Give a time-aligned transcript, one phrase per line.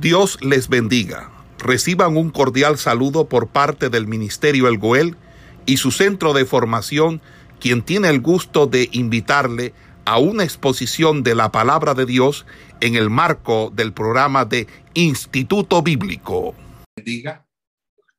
[0.00, 1.30] Dios les bendiga.
[1.58, 5.16] Reciban un cordial saludo por parte del Ministerio El Goel
[5.64, 7.22] y su centro de formación,
[7.60, 9.72] quien tiene el gusto de invitarle
[10.04, 12.44] a una exposición de la palabra de Dios
[12.80, 16.54] en el marco del programa de Instituto Bíblico.
[16.94, 17.46] Bendiga,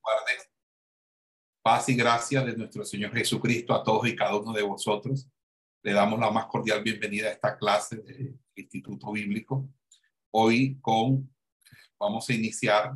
[0.02, 0.32] guarde
[1.62, 5.30] paz y gracia de nuestro Señor Jesucristo a todos y cada uno de vosotros.
[5.84, 9.70] Le damos la más cordial bienvenida a esta clase de Instituto Bíblico.
[10.32, 11.30] Hoy con
[12.00, 12.96] vamos a iniciar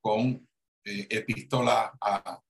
[0.00, 0.46] con
[0.84, 2.42] eh, epístola a,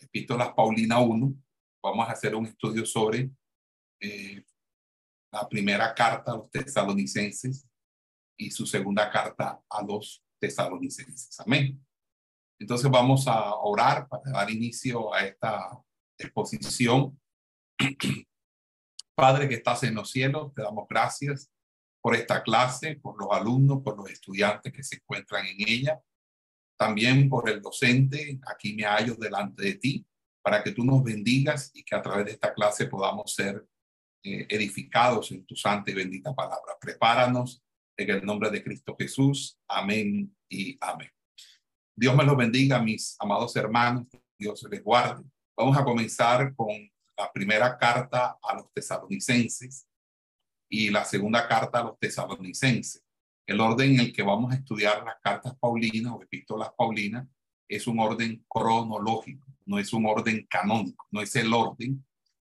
[0.00, 1.34] epístolas Paulina 1.
[1.82, 3.30] Vamos a hacer un estudio sobre
[4.00, 4.44] eh,
[5.32, 7.66] la primera carta a los tesalonicenses
[8.36, 11.38] y su segunda carta a los tesalonicenses.
[11.40, 11.84] Amén.
[12.58, 15.70] Entonces vamos a orar para dar inicio a esta
[16.18, 17.20] exposición.
[19.16, 21.53] Padre que estás en los cielos, te damos gracias
[22.04, 26.02] por esta clase, por los alumnos, por los estudiantes que se encuentran en ella,
[26.76, 30.06] también por el docente, aquí me hallo delante de ti,
[30.42, 33.66] para que tú nos bendigas y que a través de esta clase podamos ser
[34.22, 36.76] eh, edificados en tu santa y bendita palabra.
[36.78, 37.62] Prepáranos
[37.96, 39.58] en el nombre de Cristo Jesús.
[39.66, 41.08] Amén y amén.
[41.96, 44.08] Dios me los bendiga, mis amados hermanos.
[44.38, 45.24] Dios les guarde.
[45.56, 46.68] Vamos a comenzar con
[47.16, 49.86] la primera carta a los tesalonicenses
[50.74, 53.00] y la segunda carta a los tesalonicenses.
[53.46, 57.28] El orden en el que vamos a estudiar las cartas paulinas o epístolas paulinas
[57.68, 62.04] es un orden cronológico, no es un orden canónico, no es el orden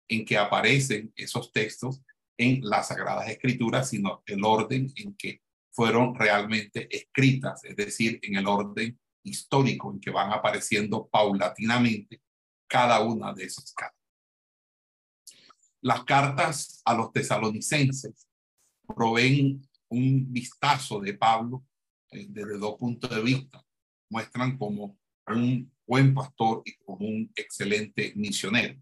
[0.09, 2.01] en que aparecen esos textos
[2.37, 8.35] en las Sagradas Escrituras, sino el orden en que fueron realmente escritas, es decir, en
[8.35, 12.21] el orden histórico en que van apareciendo paulatinamente
[12.67, 13.98] cada una de esas cartas.
[15.81, 18.27] Las cartas a los tesalonicenses
[18.85, 21.65] proveen un vistazo de Pablo
[22.11, 23.63] eh, desde dos puntos de vista.
[24.09, 28.81] Muestran como un buen pastor y como un excelente misionero.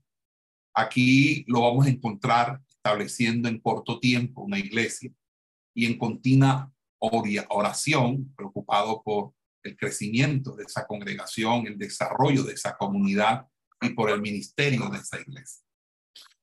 [0.73, 5.11] Aquí lo vamos a encontrar estableciendo en corto tiempo una iglesia
[5.73, 9.33] y en continua oración, preocupado por
[9.63, 13.47] el crecimiento de esa congregación, el desarrollo de esa comunidad
[13.81, 15.66] y por el ministerio de esa iglesia.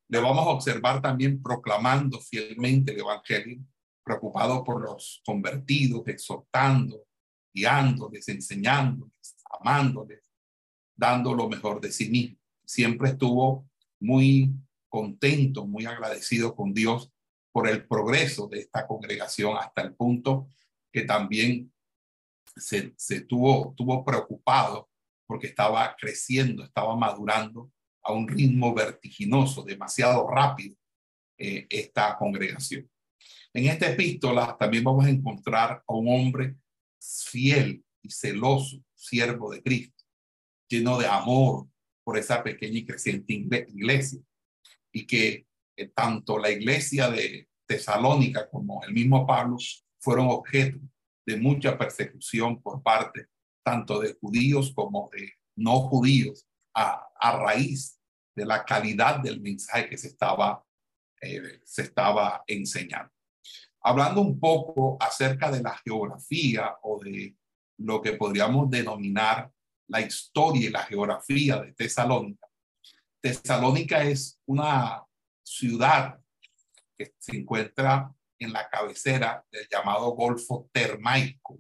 [0.09, 3.59] Le vamos a observar también proclamando fielmente el Evangelio,
[4.03, 7.07] preocupado por los convertidos, exhortando,
[7.53, 10.31] guiándoles, enseñándoles, amándoles,
[10.95, 12.39] dando lo mejor de sí mismo.
[12.65, 13.69] Siempre estuvo
[14.01, 14.53] muy
[14.89, 17.11] contento, muy agradecido con Dios
[17.51, 20.49] por el progreso de esta congregación hasta el punto
[20.93, 21.73] que también
[22.57, 24.89] se, se tuvo, tuvo preocupado
[25.27, 27.73] porque estaba creciendo, estaba madurando
[28.05, 30.77] a un ritmo vertiginoso, demasiado rápido,
[31.39, 32.89] eh, esta congregación.
[33.53, 36.57] En esta epístola también vamos a encontrar a un hombre
[37.01, 40.05] fiel y celoso, siervo de Cristo,
[40.69, 41.69] lleno de amor
[42.05, 44.21] por esa pequeña y creciente iglesia.
[44.93, 49.57] Y que eh, tanto la iglesia de Tesalónica como el mismo Pablo
[49.99, 50.79] fueron objeto
[51.27, 53.29] de mucha persecución por parte
[53.65, 57.99] tanto de judíos como de no judíos a, a raíz
[58.37, 60.63] de la calidad del mensaje que se estaba,
[61.23, 63.11] eh, se estaba enseñando.
[63.81, 67.35] Hablando un poco acerca de la geografía o de
[67.79, 69.51] lo que podríamos denominar
[69.89, 72.47] la historia y la geografía de Tesalónica.
[73.23, 75.03] Tesalónica es una
[75.43, 76.21] ciudad
[76.97, 81.59] que se encuentra en la cabecera del llamado Golfo Termaico,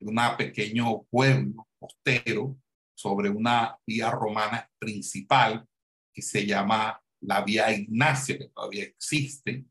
[0.00, 2.56] un pequeño pueblo costero
[2.94, 5.66] sobre una vía romana principal
[6.12, 9.64] que se llama la Vía Ignacia, que todavía existe,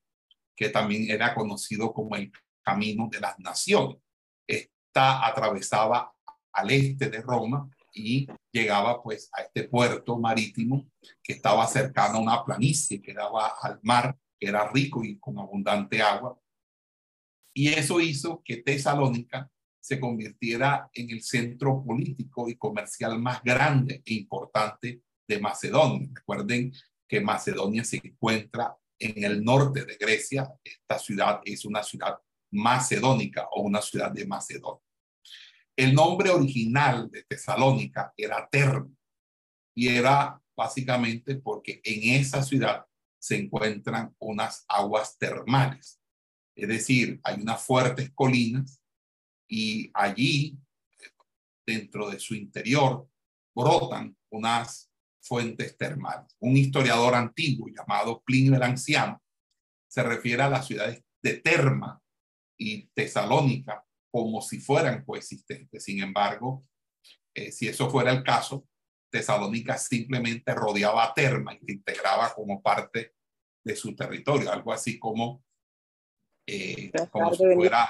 [0.56, 2.32] que también era conocido como el
[2.62, 3.98] Camino de las Naciones.
[4.48, 6.14] Esta atravesaba
[6.52, 10.90] al este de Roma y llegaba pues a este puerto marítimo
[11.22, 15.38] que estaba cercano a una planicie que daba al mar, que era rico y con
[15.40, 16.40] abundante agua.
[17.56, 19.52] Y eso hizo que Tesalónica
[19.84, 26.08] se convirtiera en el centro político y comercial más grande e importante de Macedonia.
[26.14, 26.72] Recuerden
[27.06, 30.50] que Macedonia se encuentra en el norte de Grecia.
[30.64, 32.18] Esta ciudad es una ciudad
[32.52, 34.82] macedónica o una ciudad de Macedonia.
[35.76, 38.96] El nombre original de Tesalónica era Termo
[39.76, 42.86] y era básicamente porque en esa ciudad
[43.20, 46.00] se encuentran unas aguas termales.
[46.56, 48.80] Es decir, hay unas fuertes colinas
[49.56, 50.58] y allí,
[51.64, 53.08] dentro de su interior,
[53.54, 54.92] brotan unas
[55.22, 56.36] fuentes termales.
[56.40, 59.22] Un historiador antiguo llamado Plinio el Anciano
[59.88, 62.02] se refiere a las ciudades de Terma
[62.58, 65.84] y Tesalónica como si fueran coexistentes.
[65.84, 66.66] Sin embargo,
[67.36, 68.68] eh, si eso fuera el caso,
[69.12, 73.14] Tesalónica simplemente rodeaba a Terma y se integraba como parte
[73.64, 75.44] de su territorio, algo así como,
[76.48, 77.88] eh, como si fuera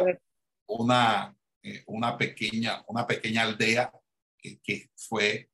[0.68, 1.33] una,
[1.63, 3.92] eh, una, pequeña, una pequeña aldea
[4.38, 5.50] que, fue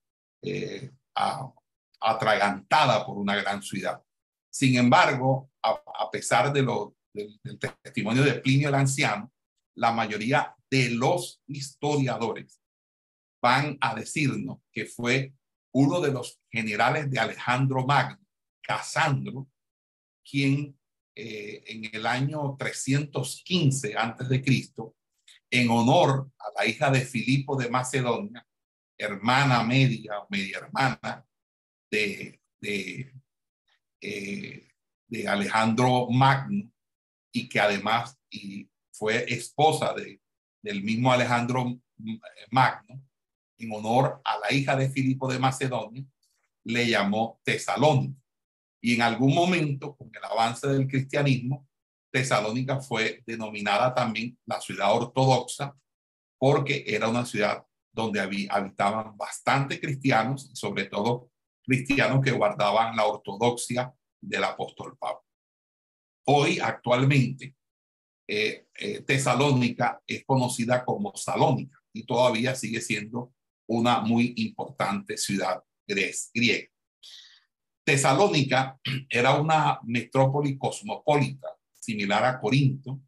[2.00, 4.02] atragantada por una gran ciudad.
[4.50, 7.40] Sin embargo, a, pesar de lo, del,
[7.84, 9.32] testimonio de Plinio el Anciano,
[9.76, 12.62] la mayoría de los historiadores
[13.42, 15.34] van a decirnos que fue
[15.72, 18.26] uno de los generales de Alejandro Magno,
[18.62, 19.48] Casandro,
[20.24, 20.78] quien
[21.16, 24.96] eh, en el año 315 antes de Cristo,
[25.52, 28.46] en honor a la hija de Filipo de Macedonia,
[28.98, 31.26] hermana media o media hermana
[31.90, 33.14] de, de,
[34.02, 34.66] eh,
[35.28, 36.72] Alejandro Magno
[37.32, 40.22] y que además y fue esposa de,
[40.62, 41.80] del mismo Alejandro
[42.52, 43.04] Magno,
[43.58, 46.06] en honor a la hija de Filipo de Macedonia,
[46.64, 48.22] le llamó Tesalónica.
[48.82, 51.68] Y en algún momento, con el avance del cristianismo,
[52.12, 55.76] Tesalónica fue denominada también la ciudad ortodoxa
[56.38, 61.32] porque era una ciudad donde habitaban bastante cristianos, sobre todo
[61.64, 65.24] cristianos que guardaban la ortodoxia del apóstol Pablo.
[66.26, 67.56] Hoy, actualmente,
[68.28, 73.34] eh, eh, Tesalónica es conocida como Salónica y todavía sigue siendo
[73.68, 76.70] una muy importante ciudad griega.
[77.84, 78.80] Tesalónica
[79.10, 81.59] era una metrópoli cosmopolita,
[81.90, 83.02] similar a Corinto,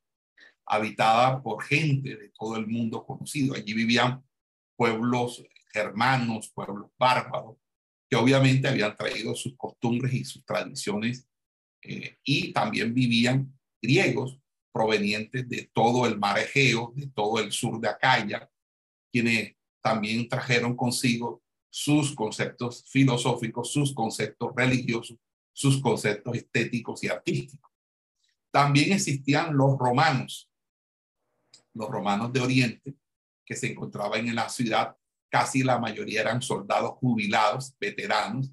[0.66, 3.54] habitada por gente de todo el mundo conocido.
[3.54, 4.24] Allí vivían
[4.75, 7.57] pueblos germanos, pueblos bárbaros,
[8.10, 11.28] que obviamente habían traído sus costumbres y sus tradiciones
[11.83, 14.38] eh, y también vivían griegos
[14.74, 18.50] provenientes de todo el mar Egeo, de todo el sur de Acaya,
[19.12, 25.18] quienes también trajeron consigo sus conceptos filosóficos, sus conceptos religiosos,
[25.54, 27.70] sus conceptos estéticos y artísticos.
[28.51, 30.50] También existían los romanos,
[31.74, 32.95] los romanos de Oriente,
[33.45, 34.95] que se encontraban en la ciudad,
[35.30, 38.51] casi la mayoría eran soldados jubilados, veteranos,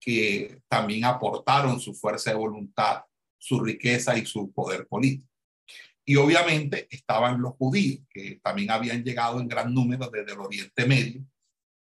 [0.00, 3.02] que también aportaron su fuerza de voluntad,
[3.38, 5.28] su riqueza y su poder político.
[6.04, 10.86] Y obviamente estaban los judíos, que también habían llegado en gran número desde el Oriente
[10.86, 11.24] Medio,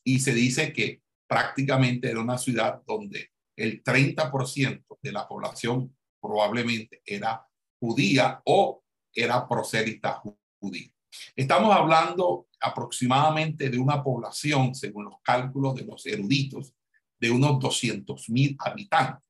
[0.03, 7.01] y se dice que prácticamente era una ciudad donde el 30% de la población probablemente
[7.05, 7.45] era
[7.79, 8.83] judía o
[9.13, 10.21] era prosélita
[10.59, 10.91] judía.
[11.35, 16.73] Estamos hablando aproximadamente de una población, según los cálculos de los eruditos,
[17.19, 19.27] de unos 200 mil habitantes.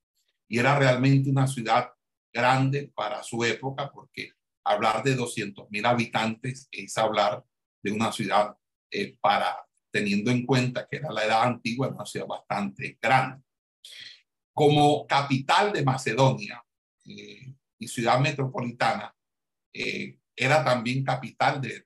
[0.48, 1.90] Y era realmente una ciudad
[2.34, 4.34] grande para su época, porque
[4.64, 7.44] hablar de 200 mil habitantes es hablar
[7.82, 8.56] de una ciudad
[8.92, 9.58] eh, para,
[9.92, 13.44] teniendo en cuenta que era la edad antigua, una ciudad bastante grande.
[14.54, 16.64] Como capital de Macedonia
[17.10, 19.14] eh, y ciudad metropolitana,
[19.74, 21.86] eh, era también capital de,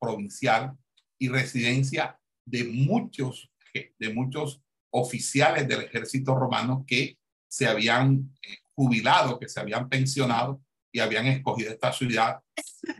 [0.00, 0.76] provincial
[1.18, 7.18] y residencia de muchos, de muchos oficiales del ejército romano que
[7.48, 10.62] se habían eh, jubilado, que se habían pensionado
[10.92, 12.40] y habían escogido esta ciudad,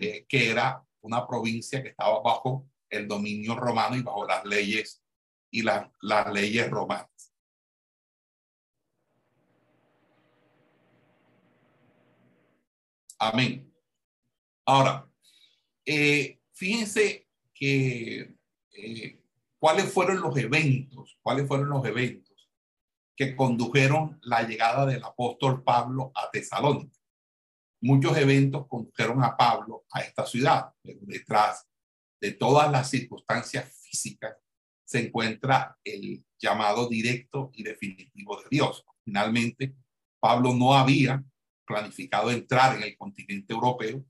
[0.01, 5.03] eh, que era una provincia que estaba bajo el dominio romano y bajo las leyes
[5.51, 5.89] y las
[6.33, 7.09] leyes romanas.
[13.19, 13.73] Amén.
[14.65, 15.11] Ahora,
[15.85, 18.37] eh, fíjense que
[19.59, 22.29] cuáles fueron los eventos, cuáles fueron los eventos
[23.17, 26.97] que condujeron la llegada del apóstol Pablo a Tesalónica.
[27.81, 31.67] Muchos eventos condujeron a Pablo a esta ciudad, pero detrás
[32.21, 34.37] de todas las circunstancias físicas
[34.85, 38.85] se encuentra el llamado directo y definitivo de Dios.
[39.05, 39.75] Finalmente,
[40.21, 41.25] Pablo no había
[41.69, 44.03] planificado entrar en el continente europeo.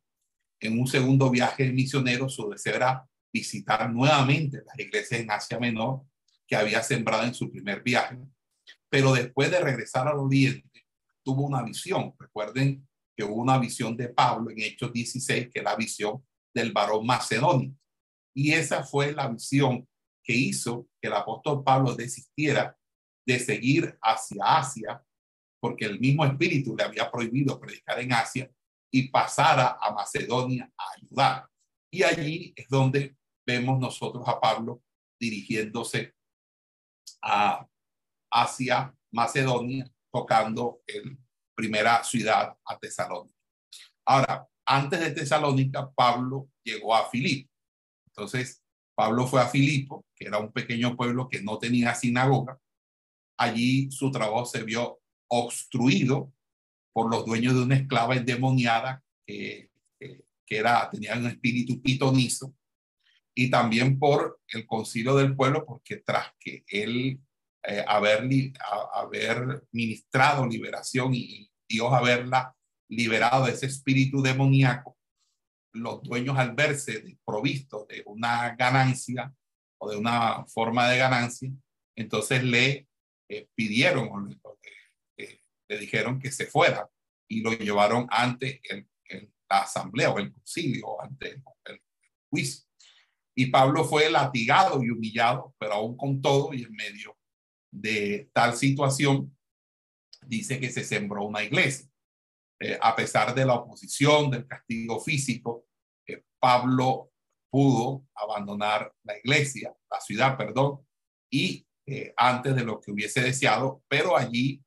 [0.60, 6.02] En un segundo viaje misionero, su deseo era visitar nuevamente las iglesias en Asia Menor
[6.46, 8.16] que había sembrado en su primer viaje.
[8.88, 10.86] Pero después de regresar al Oriente,
[11.22, 12.14] tuvo una visión.
[12.18, 16.24] Recuerden que hubo una visión de Pablo en Hechos 16, que la visión
[16.54, 17.74] del varón macedonio.
[18.34, 19.86] Y esa fue la visión
[20.22, 22.76] que hizo que el apóstol Pablo desistiera
[23.26, 25.02] de seguir hacia Asia,
[25.60, 28.50] porque el mismo espíritu le había prohibido predicar en Asia
[28.90, 31.48] y pasara a Macedonia a ayudar.
[31.90, 34.82] Y allí es donde vemos nosotros a Pablo
[35.18, 36.14] dirigiéndose
[37.22, 37.66] a,
[38.30, 41.18] hacia Macedonia, tocando en
[41.54, 43.36] primera ciudad a Tesalónica.
[44.06, 47.50] Ahora, antes de Tesalónica, Pablo llegó a Filipo.
[48.06, 48.62] Entonces,
[48.94, 52.58] Pablo fue a Filipo, que era un pequeño pueblo que no tenía sinagoga.
[53.38, 56.32] Allí su trabajo se vio obstruido
[56.92, 62.54] por los dueños de una esclava endemoniada que, que, era, tenía un espíritu pitonizo
[63.34, 67.20] y también por el concilio del pueblo, porque tras que él
[67.62, 68.26] eh, haber,
[68.94, 72.56] haber ministrado liberación y Dios haberla
[72.88, 74.96] liberado de ese espíritu demoníaco,
[75.72, 79.32] los dueños al verse provistos de una ganancia
[79.78, 81.52] o de una forma de ganancia,
[81.94, 82.88] entonces le
[83.28, 84.40] eh, pidieron o le,
[85.68, 86.88] le, dijeron que se fuera
[87.28, 88.88] y lo llevaron ante el,
[89.50, 91.82] la asamblea o el concilio, ante el
[92.30, 92.64] juicio.
[93.34, 97.16] Y Pablo fue latigado y humillado, pero aún con todo y en medio
[97.70, 99.36] de tal situación,
[100.26, 101.88] dice que se sembró una iglesia.
[102.60, 105.66] Eh, a pesar de la oposición, del castigo físico,
[106.06, 107.12] eh, Pablo
[107.50, 110.84] pudo abandonar la iglesia, la ciudad, perdón,
[111.30, 114.62] y eh, antes de lo que hubiese deseado, pero allí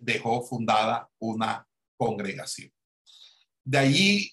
[0.00, 1.66] dejó fundada una
[1.96, 2.72] congregación.
[3.64, 4.32] De allí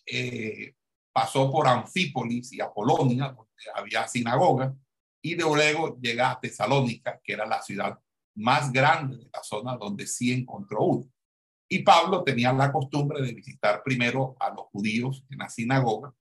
[1.11, 3.35] pasó por Anfípolis y Apolonia,
[3.75, 4.75] había sinagoga,
[5.21, 7.97] y de luego llega a Tesalónica, que era la ciudad
[8.35, 11.09] más grande de la zona donde sí encontró uno.
[11.69, 16.13] Y Pablo tenía la costumbre de visitar primero a los judíos en la sinagoga,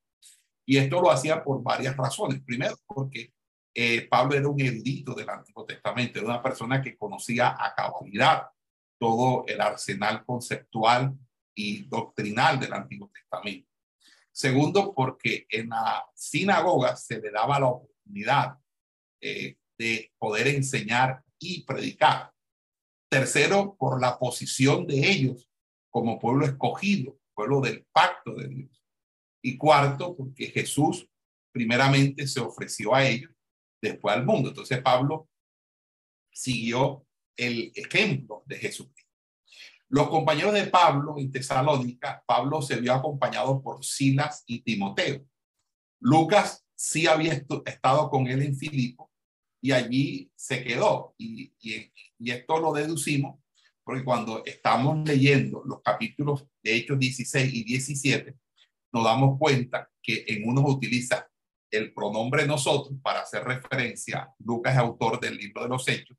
[0.64, 2.40] y esto lo hacía por varias razones.
[2.42, 3.32] Primero, porque
[3.74, 8.46] eh, Pablo era un erudito del Antiguo Testamento, era una persona que conocía a cabalidad
[9.02, 11.12] todo el arsenal conceptual
[11.56, 13.68] y doctrinal del Antiguo Testamento.
[14.30, 18.58] Segundo, porque en la sinagoga se le daba la oportunidad
[19.20, 22.32] eh, de poder enseñar y predicar.
[23.10, 25.50] Tercero, por la posición de ellos
[25.90, 28.84] como pueblo escogido, pueblo del pacto de Dios.
[29.42, 31.08] Y cuarto, porque Jesús
[31.50, 33.32] primeramente se ofreció a ellos,
[33.82, 34.50] después al mundo.
[34.50, 35.28] Entonces Pablo
[36.30, 37.04] siguió
[37.36, 39.02] el ejemplo de Jesucristo.
[39.88, 45.26] Los compañeros de Pablo en Tesalónica, Pablo se vio acompañado por Silas y Timoteo.
[46.00, 49.10] Lucas sí había estado con él en Filipo
[49.60, 51.14] y allí se quedó.
[51.18, 51.92] Y, y,
[52.30, 53.38] esto lo deducimos
[53.84, 58.34] porque cuando estamos leyendo los capítulos de Hechos 16 y 17,
[58.92, 61.28] nos damos cuenta que en unos utiliza
[61.70, 64.32] el pronombre nosotros para hacer referencia.
[64.38, 66.16] Lucas es autor del libro de los Hechos.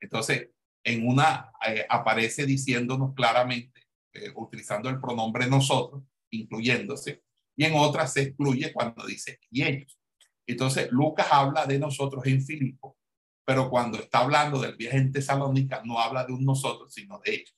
[0.00, 0.50] Entonces,
[0.86, 7.24] en una eh, aparece diciéndonos claramente, eh, utilizando el pronombre nosotros, incluyéndose,
[7.56, 9.98] y en otra se excluye cuando dice y ellos.
[10.46, 12.96] Entonces, Lucas habla de nosotros en Filipo,
[13.44, 17.34] pero cuando está hablando del viaje en Tesalónica, no habla de un nosotros, sino de
[17.34, 17.56] ellos.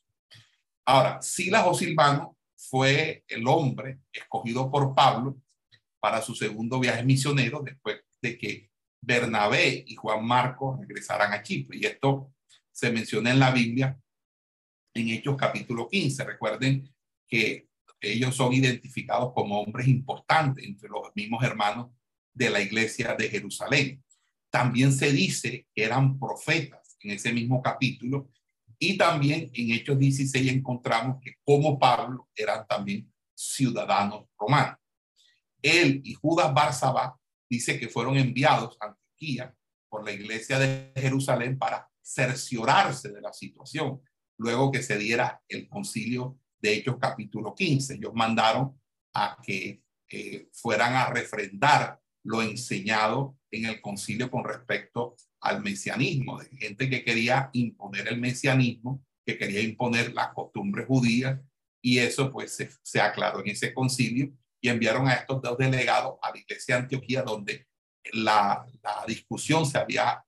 [0.87, 5.37] Ahora, Silas o Silvano fue el hombre escogido por Pablo
[6.01, 8.71] para su segundo viaje misionero después de que
[9.03, 11.77] Bernabé y Juan Marcos regresaran a Chipre.
[11.77, 12.33] Y esto
[12.79, 13.99] se menciona en la Biblia
[14.95, 16.23] en Hechos capítulo 15.
[16.23, 16.89] Recuerden
[17.27, 17.67] que
[18.01, 21.91] ellos son identificados como hombres importantes entre los mismos hermanos
[22.33, 24.05] de la iglesia de Jerusalén.
[24.49, 28.31] También se dice que eran profetas en ese mismo capítulo
[28.79, 34.79] y también en Hechos 16 encontramos que como Pablo eran también ciudadanos romanos.
[35.61, 37.19] Él y Judas Barsabá
[37.51, 39.53] dice que fueron enviados a Antioquía
[39.89, 44.01] por la iglesia de Jerusalén para cerciorarse de la situación.
[44.39, 48.81] Luego que se diera el concilio de Hechos capítulo 15, ellos mandaron
[49.15, 56.41] a que eh, fueran a refrendar lo enseñado en el concilio con respecto al mesianismo,
[56.41, 61.41] de gente que quería imponer el mesianismo, que quería imponer las costumbres judías,
[61.83, 66.33] y eso pues se, aclaró en ese concilio y enviaron a estos dos delegados a
[66.33, 67.69] la iglesia Antioquía, donde
[68.13, 70.25] la, la discusión se había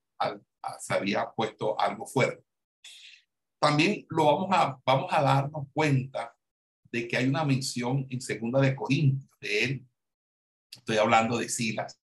[0.80, 2.44] se había puesto algo fuerte.
[3.60, 6.34] También lo vamos a, vamos a darnos cuenta
[6.90, 9.86] de que hay una mención en segunda de Corintios de él.
[10.74, 12.00] Estoy hablando de Silas.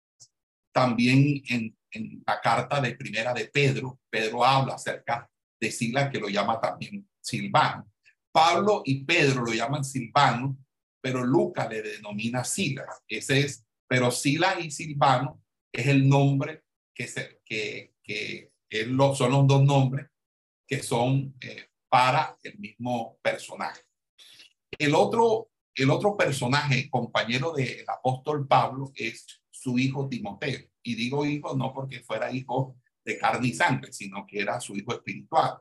[0.72, 6.20] También en, en la carta de primera de Pedro, Pedro habla acerca de Silas que
[6.20, 7.90] lo llama también Silvano.
[8.30, 10.58] Pablo y Pedro lo llaman Silvano,
[11.00, 13.02] pero Lucas le denomina Silas.
[13.08, 16.62] Ese es, pero Silas y Silvano es el nombre
[16.94, 18.52] que, se, que, que
[19.14, 20.06] son los dos nombres
[20.66, 23.82] que son eh, para el mismo personaje.
[24.78, 30.60] El otro, el otro personaje, compañero del apóstol Pablo, es su hijo Timoteo.
[30.82, 34.76] Y digo hijo no porque fuera hijo de carne y sangre, sino que era su
[34.76, 35.58] hijo espiritual.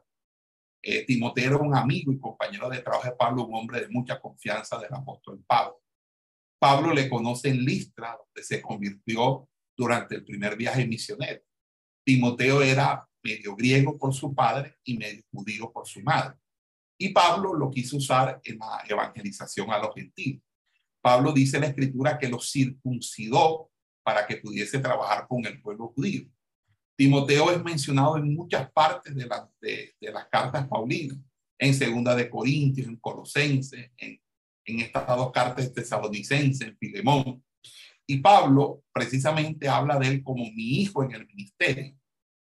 [0.82, 4.20] Eh, Timoteo era un amigo y compañero de trabajo de Pablo, un hombre de mucha
[4.20, 5.82] confianza del apóstol Pablo.
[6.60, 9.48] Pablo le conoce en Listra, donde se convirtió
[9.78, 11.42] durante el primer viaje misionero.
[12.06, 16.38] Timoteo era medio griego por su padre y medio judío por su madre.
[16.98, 20.42] Y Pablo lo quiso usar en la evangelización a los gentiles.
[21.02, 23.70] Pablo dice en la escritura que los circuncidó
[24.04, 26.30] para que pudiese trabajar con el pueblo judío.
[26.96, 29.28] Timoteo es mencionado en muchas partes de,
[30.00, 31.18] de, las cartas paulinas,
[31.58, 34.22] en Segunda de Corintios, en Colosenses, en,
[34.66, 37.44] en estas dos cartas tesalonicenses, en Filemón.
[38.08, 41.96] Y Pablo precisamente habla de él como mi hijo en el ministerio.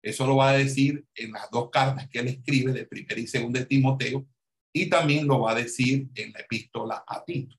[0.01, 3.27] Eso lo va a decir en las dos cartas que él escribe de primera y
[3.27, 4.25] segunda de Timoteo
[4.73, 7.55] y también lo va a decir en la epístola a Tito.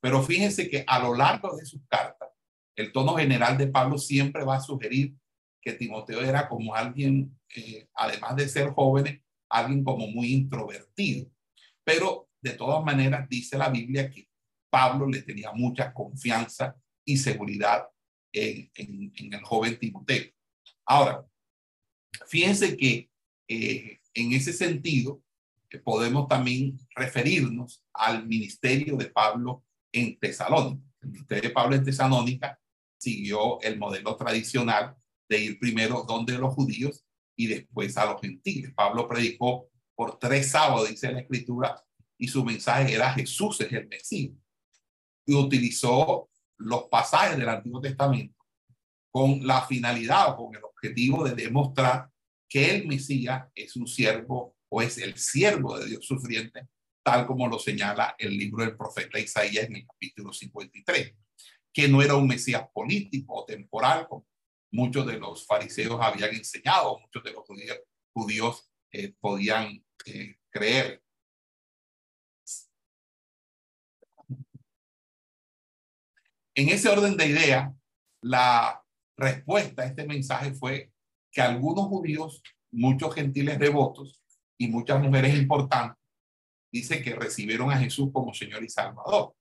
[0.00, 2.30] Pero fíjense que a lo largo de sus cartas,
[2.76, 5.14] el tono general de Pablo siempre va a sugerir
[5.60, 11.28] que Timoteo era como alguien, eh, además de ser joven, alguien como muy introvertido.
[11.84, 14.28] Pero de todas maneras dice la Biblia que
[14.70, 16.76] Pablo le tenía mucha confianza
[17.06, 17.88] y seguridad
[18.32, 20.26] en, en, el joven Timoteo.
[20.84, 21.24] Ahora,
[22.26, 23.08] fíjense que
[23.48, 25.22] eh, en ese sentido
[25.70, 30.82] que podemos también referirnos al ministerio de Pablo en Tesalónica.
[31.00, 32.60] El ministerio de Pablo en Tesalónica
[32.98, 34.96] siguió el modelo tradicional
[35.28, 37.04] de ir primero donde los judíos
[37.36, 38.72] y después a los gentiles.
[38.74, 41.82] Pablo predicó por tres sábados, dice la escritura,
[42.18, 44.34] y su mensaje era Jesús es el Mesías.
[45.26, 48.36] Y utilizó los pasajes del Antiguo Testamento
[49.10, 52.10] con la finalidad o con el objetivo de demostrar
[52.48, 56.68] que el Mesías es un siervo o es el siervo de Dios sufriente,
[57.02, 61.14] tal como lo señala el libro del profeta Isaías en el capítulo 53,
[61.72, 64.26] que no era un Mesías político o temporal, como
[64.72, 67.78] muchos de los fariseos habían enseñado, muchos de los judíos,
[68.12, 71.02] judíos eh, podían eh, creer.
[76.58, 77.74] En ese orden de idea,
[78.22, 78.82] la
[79.14, 80.90] respuesta a este mensaje fue
[81.30, 84.24] que algunos judíos, muchos gentiles devotos
[84.58, 86.02] y muchas mujeres importantes,
[86.72, 89.34] dicen que recibieron a Jesús como Señor y Salvador.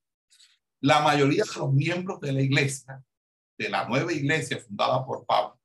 [0.81, 3.01] La mayoría de los miembros de la iglesia,
[3.57, 5.57] de la nueva iglesia fundada por Pablo,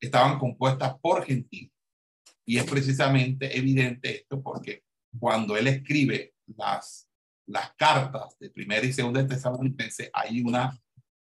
[0.00, 1.70] estaban compuestas por gentiles.
[2.46, 4.84] Y es precisamente evidente esto porque
[5.18, 7.10] cuando él escribe las,
[7.46, 10.74] las cartas de primera y segunda Tesalonicense, hay una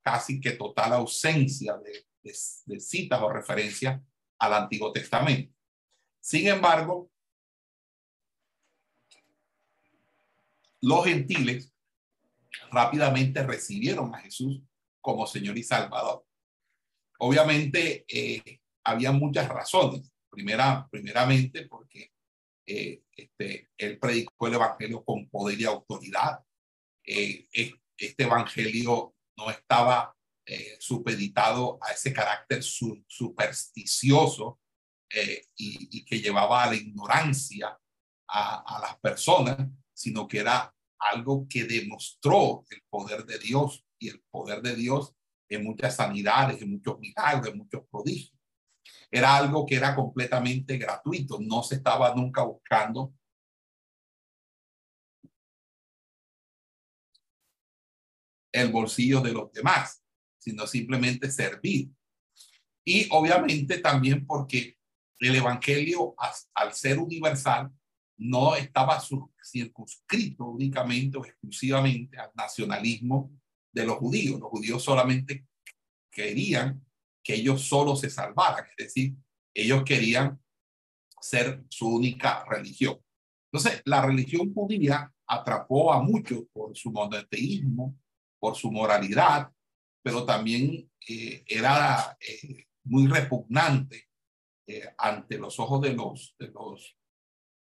[0.04, 2.06] casi que total ausencia de,
[2.80, 4.00] citas o referencias
[4.38, 5.52] al Antiguo Testamento.
[6.20, 7.10] Sin embargo,
[10.80, 11.74] los gentiles
[12.70, 14.62] rápidamente recibieron a Jesús
[15.00, 16.26] como Señor y Salvador.
[17.18, 20.10] Obviamente, eh, había muchas razones.
[20.30, 22.12] Primera, primeramente, porque
[22.66, 26.44] eh, este, él predicó el Evangelio con poder y autoridad.
[27.04, 27.48] Eh,
[27.96, 30.14] este Evangelio no estaba
[30.46, 34.60] eh, supeditado a ese carácter supersticioso
[35.10, 37.78] eh, y, que llevaba a la ignorancia
[38.28, 39.56] a, las personas,
[39.92, 45.14] sino que era algo que demostró el poder de Dios y el poder de Dios
[45.48, 48.38] en muchas sanidades, en muchos milagros, en muchos prodigios.
[49.10, 53.14] Era algo que era completamente gratuito, no se estaba nunca buscando
[58.54, 60.02] el bolsillo de los demás,
[60.38, 61.90] sino simplemente servir.
[62.86, 64.76] Y obviamente también porque
[65.18, 66.14] el Evangelio,
[66.54, 67.70] al ser universal,
[68.16, 69.02] no estaba
[69.42, 73.32] circunscrito únicamente o exclusivamente al nacionalismo
[73.72, 74.38] de los judíos.
[74.38, 75.46] Los judíos solamente
[76.12, 76.84] querían
[77.24, 79.16] que ellos solo se salvaran, es decir,
[79.52, 80.40] ellos querían
[81.20, 83.00] ser su única religión.
[83.50, 87.98] Entonces, la religión judía atrapó a muchos por su monoteísmo,
[88.44, 89.50] por su moralidad,
[90.02, 94.10] pero también eh, era eh, muy repugnante
[94.66, 96.94] eh, ante los ojos de los, de los,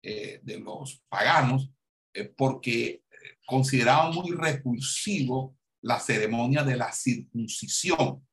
[0.04, 1.72] de los paganos,
[2.36, 3.04] porque
[3.46, 8.28] consideraban muy repulsivo la ceremonia de la circuncisión,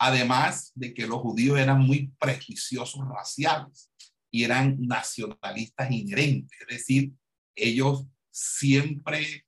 [0.00, 3.92] además de que los judíos eran muy prejuiciosos raciales
[4.28, 7.12] y eran nacionalistas inherentes, es decir,
[7.54, 9.46] ellos siempre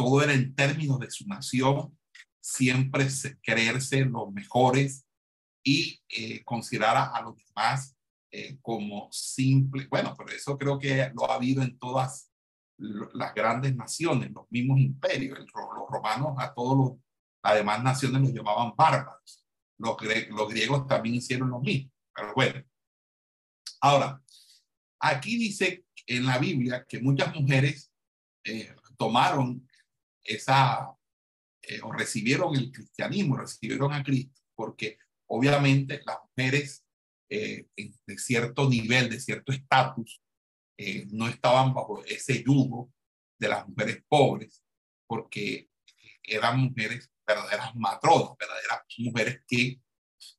[0.00, 1.94] todo era en términos de su nación,
[2.40, 3.06] siempre
[3.42, 5.06] creerse los mejores
[5.62, 7.94] y eh, considerar a, los demás
[8.30, 9.86] eh, como simple.
[9.90, 12.32] Bueno, pero eso creo que lo ha habido en todas
[12.78, 15.38] las grandes naciones, los mismos imperios.
[15.38, 16.98] los romanos a todos los,
[17.44, 19.44] las demás naciones los llamaban bárbaros.
[19.76, 19.96] Los,
[20.30, 21.90] los griegos también hicieron lo mismo.
[22.14, 22.64] Pero bueno.
[23.82, 24.22] Ahora,
[24.98, 27.92] aquí dice en la Biblia que muchas mujeres
[28.44, 29.68] eh, tomaron
[30.24, 30.94] esa,
[31.62, 36.84] eh, o recibieron el cristianismo, recibieron a Cristo, porque obviamente las mujeres
[37.28, 40.20] eh, de cierto nivel, de cierto estatus,
[40.76, 42.92] eh, no estaban bajo ese yugo
[43.38, 44.64] de las mujeres pobres,
[45.06, 45.68] porque
[46.22, 49.80] eran mujeres verdaderas matronas, verdaderas mujeres que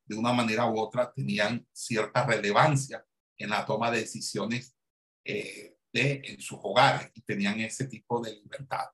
[0.06, 3.06] de una manera u otra tenían cierta relevancia
[3.38, 4.76] en la toma de decisiones
[5.24, 8.86] de, en sus hogares y tenían ese tipo de libertad.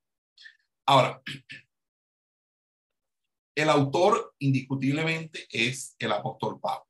[0.89, 1.21] Ahora,
[3.55, 6.87] el autor indiscutiblemente es el apóstol Pablo.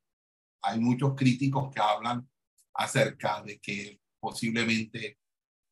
[0.62, 2.28] Hay muchos críticos que hablan
[2.74, 5.18] acerca de que posiblemente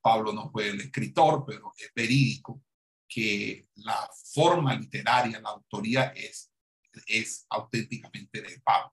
[0.00, 2.62] Pablo no fue el escritor, pero es verídico
[3.08, 6.50] que la forma literaria, la autoría es,
[7.06, 8.92] es auténticamente de Pablo.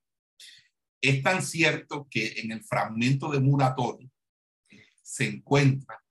[1.01, 4.11] Es tan cierto que en el fragmento de Muratorio
[4.69, 6.02] eh, se encuentra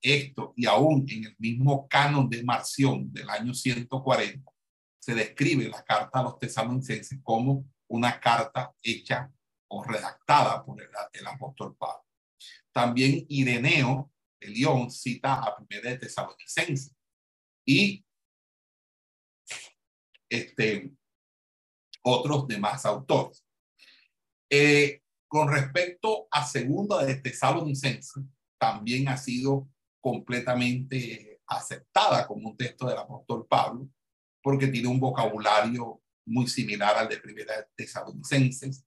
[0.00, 4.50] esto y aún en el mismo canon de Marción del año 140
[4.98, 9.32] se describe la carta a los tesalonicenses como una carta hecha
[9.68, 12.04] o redactada por el, apóstol Pablo.
[12.72, 16.94] También Ireneo de León cita a primera de tesalonicenses
[17.66, 18.04] y
[20.28, 20.92] este,
[22.02, 23.44] otros demás autores.
[24.50, 28.24] Eh, con respecto a segunda de tesalonicenses,
[28.58, 29.68] también ha sido
[30.00, 33.88] completamente aceptada como un texto del apóstol Pablo
[34.42, 38.84] porque tiene un vocabulario muy similar al de Primera Tesalonicenses.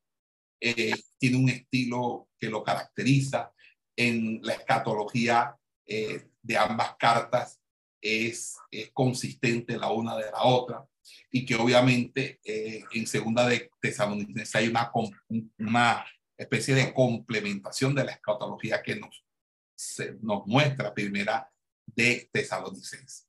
[0.59, 3.51] Eh, tiene un estilo que lo caracteriza.
[3.95, 7.59] En la escatología eh, de ambas cartas
[8.01, 8.55] es,
[8.93, 10.87] consistente la una de la otra
[11.29, 14.91] y que obviamente eh, en Segunda de Tesalonicenses hay una,
[15.59, 16.05] una
[16.37, 19.23] especie de complementación de la escatología que nos,
[20.21, 21.49] nos muestra Primera
[21.85, 23.27] de Tesalonicenses.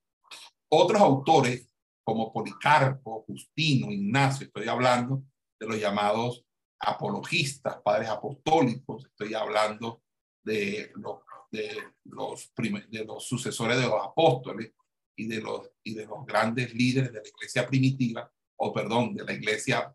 [0.69, 1.69] Otros autores
[2.05, 5.23] como Policarpo, Justino, Ignacio, estoy hablando
[5.59, 6.45] de los llamados
[6.81, 10.03] apologistas, padres apostólicos, estoy hablando
[10.43, 12.53] de los, de los,
[12.91, 14.73] de los sucesores de los apóstoles
[15.17, 19.25] y de los, y de los grandes líderes de la iglesia primitiva, o perdón, de
[19.25, 19.95] la iglesia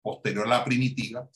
[0.00, 1.28] posterior a la primitiva,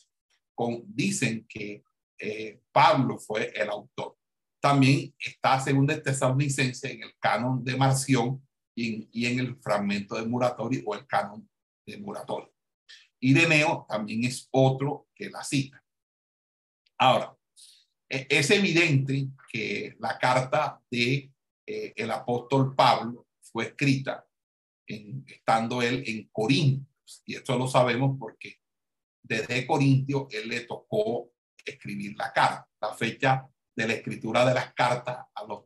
[0.86, 1.82] dicen que
[2.18, 4.16] eh, Pablo fue el autor.
[4.62, 8.40] También está, según el tesalonicense, en el canon de Marción,
[8.76, 11.48] y en, el fragmento de Muratori o el canon
[11.84, 12.46] de Muratori.
[13.20, 15.84] Ireneo también es otro que la cita.
[16.96, 17.36] Ahora,
[18.08, 21.32] e, es evidente que la carta de
[21.66, 24.24] eh, el apóstol Pablo fue escrita
[24.86, 28.60] en, estando él en Corintios, y esto lo sabemos porque
[29.22, 31.32] desde Corintio él le tocó
[31.64, 32.68] escribir la carta.
[32.80, 35.64] La fecha de la escritura de las cartas a los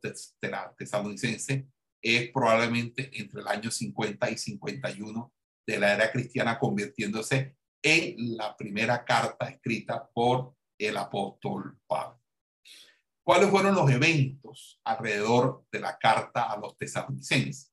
[0.76, 1.64] tesalonicenses
[2.00, 5.32] es probablemente entre el año 50 y 51
[5.66, 12.20] de la era cristiana, convirtiéndose en la primera carta escrita por el apóstol Pablo.
[13.24, 17.72] ¿Cuáles fueron los eventos alrededor de la carta a los tesalonicenses?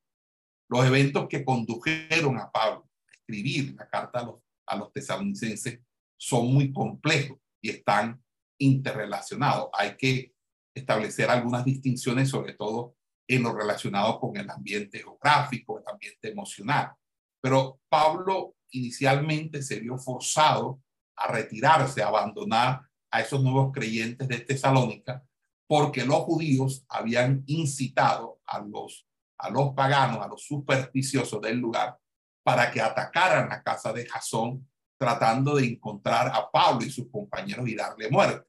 [0.67, 5.79] Los eventos que condujeron a Pablo a escribir la carta a los, a los tesalonicenses
[6.17, 8.22] son muy complejos y están
[8.57, 9.69] interrelacionados.
[9.73, 10.33] Hay que
[10.75, 12.95] establecer algunas distinciones, sobre todo
[13.27, 16.93] en lo relacionado con el ambiente geográfico, el ambiente emocional.
[17.41, 20.81] Pero Pablo inicialmente se vio forzado
[21.15, 25.23] a retirarse, a abandonar a esos nuevos creyentes de Tesalónica,
[25.67, 31.97] porque los judíos habían incitado a los, a los paganos, a los supersticiosos del lugar,
[32.43, 34.67] para que atacaran la casa de Jasón,
[35.03, 38.47] tratando de encontrar a Pablo y sus compañeros y darle muerte.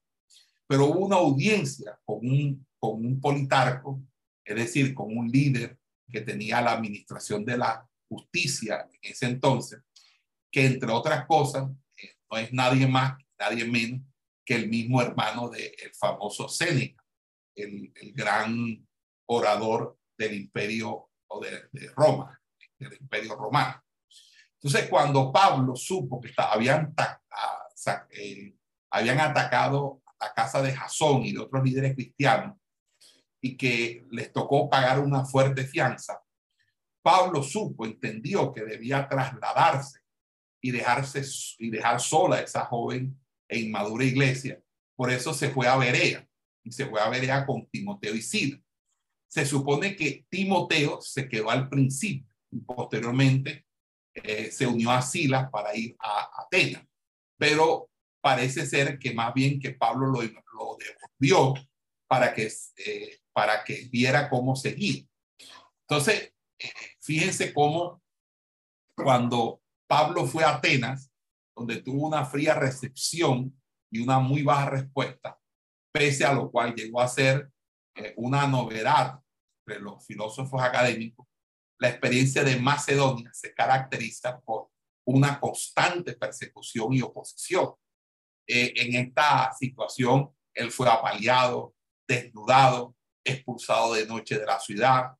[0.66, 4.00] Pero hubo una audiencia con un, con un politarco
[4.44, 5.78] es decir, con un líder
[6.10, 9.80] que tenía la administración de la justicia en ese entonces,
[10.50, 14.02] que entre otras cosas eh, no es nadie más, nadie menos
[14.44, 17.02] que el mismo hermano del famoso Séneca,
[17.54, 18.86] el, gran
[19.26, 22.38] orador del imperio o de, Roma,
[22.78, 23.82] del imperio romano.
[24.64, 26.94] Entonces, cuando Pablo supo que habían,
[28.12, 28.56] eh,
[28.90, 32.56] habían atacado la casa de Jasón y de otros líderes cristianos,
[33.42, 36.18] y que les tocó pagar una fuerte fianza,
[37.02, 40.00] Pablo supo, entendió que debía trasladarse
[40.62, 41.22] y dejarse
[41.58, 44.62] y dejar sola a esa joven e inmadura iglesia.
[44.96, 46.26] Por eso se fue a Berea
[46.62, 48.58] y se fue a Berea con Timoteo y Sila.
[49.28, 53.63] Se supone que Timoteo se quedó al principio y posteriormente
[54.14, 56.84] eh, se unió a Sila para ir a Atenas.
[57.38, 57.90] Pero
[58.22, 61.54] parece ser que más bien que Pablo lo, devolvió
[62.06, 65.08] para que eh, para que viera cómo seguir.
[65.88, 66.32] Entonces,
[67.00, 68.00] fíjense cómo
[68.96, 71.10] cuando Pablo fue a Atenas,
[71.56, 75.38] donde tuvo una fría recepción y una muy baja respuesta,
[75.92, 77.50] pese a lo cual llegó a ser
[77.96, 79.20] eh, una novedad
[79.66, 81.26] entre los filósofos académicos,
[81.84, 84.70] la experiencia de Macedonia se caracteriza por
[85.06, 87.74] una constante persecución y oposición.
[88.46, 91.74] Eh, en esta situación, él fue apaleado,
[92.08, 95.12] desnudado, expulsado de noche de la ciudad,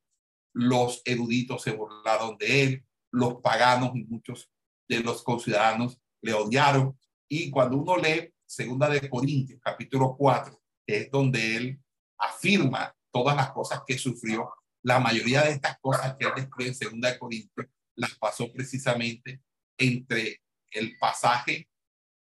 [0.55, 4.51] los eruditos se burlaron de él, los paganos y muchos
[4.89, 6.99] de los conciudadanos le odiaron.
[7.29, 11.83] Y cuando uno lee Segunda de Corintios, capítulo 4, que es donde él
[12.19, 14.51] afirma todas las cosas que sufrió,
[14.85, 17.67] la mayoría de estas cosas que él describe en Segunda de Corintios
[17.97, 19.41] las pasó precisamente
[19.79, 21.69] entre el pasaje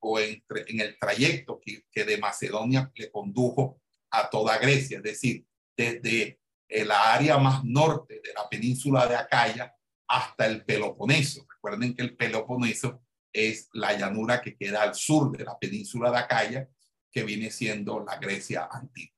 [0.01, 5.03] o entre, en el trayecto que, que de Macedonia le condujo a toda Grecia, es
[5.03, 5.47] decir,
[5.77, 9.75] desde la área más norte de la península de Acaya
[10.07, 11.47] hasta el Peloponeso.
[11.49, 16.19] Recuerden que el Peloponeso es la llanura que queda al sur de la península de
[16.19, 16.69] Acaya,
[17.11, 19.17] que viene siendo la Grecia antigua.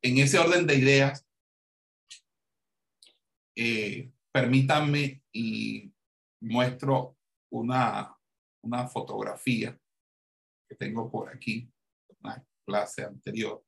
[0.00, 1.26] En ese orden de ideas,
[3.64, 5.92] eh, permítanme y
[6.40, 7.16] muestro
[7.50, 8.16] una,
[8.62, 9.78] una fotografía
[10.68, 11.70] que tengo por aquí,
[12.20, 13.62] una clase anterior.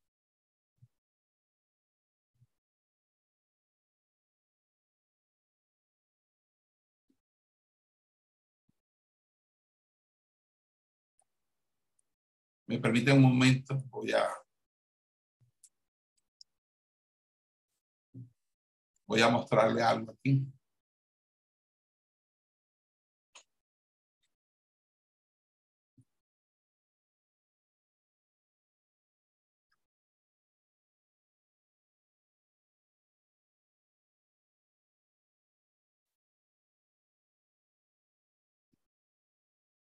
[12.66, 14.43] me permite un momento, voy a
[19.06, 20.46] voy a mostrarle algo aquí.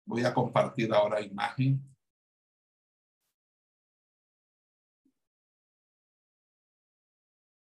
[0.06, 1.82] Voy a compartir ahora imagen.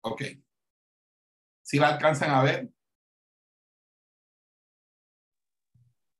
[0.03, 0.21] Ok.
[1.71, 2.69] ¿Sí la alcanzan a ver?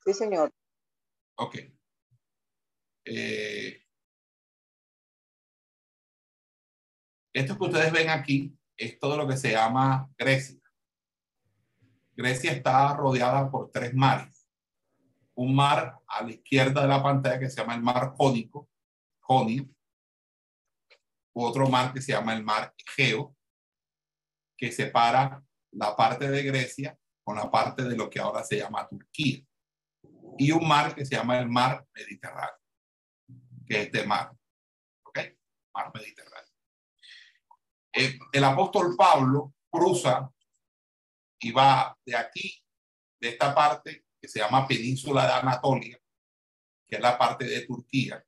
[0.06, 0.50] Sí, señor.
[1.36, 1.58] Ok.
[3.04, 3.86] Eh,
[7.34, 10.58] esto que ustedes ven aquí es todo lo que se llama Grecia.
[12.14, 14.50] Grecia está rodeada por tres mares.
[15.34, 18.70] Un mar a la izquierda de la pantalla que se llama el mar Jónico,
[19.20, 19.76] Jónico.
[21.34, 23.36] Otro mar que se llama el mar Egeo
[24.62, 28.88] que separa la parte de Grecia con la parte de lo que ahora se llama
[28.88, 29.44] Turquía.
[30.38, 32.60] Y un mar que se llama el mar Mediterráneo,
[33.66, 34.32] que es este mar.
[35.04, 35.20] ¿Ok?
[35.74, 36.54] Mar Mediterráneo.
[37.92, 40.32] Eh, el apóstol Pablo cruza
[41.40, 42.64] y va de aquí,
[43.20, 46.00] de esta parte que se llama Península de Anatolia,
[46.88, 48.24] que es la parte de Turquía.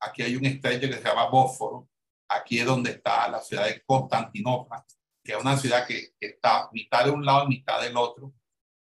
[0.00, 1.88] Aquí hay un estrecho que se llama Bósforo,
[2.34, 4.84] Aquí es donde está la ciudad de Constantinopla,
[5.24, 8.34] que es una ciudad que, está mitad de un lado y mitad del otro,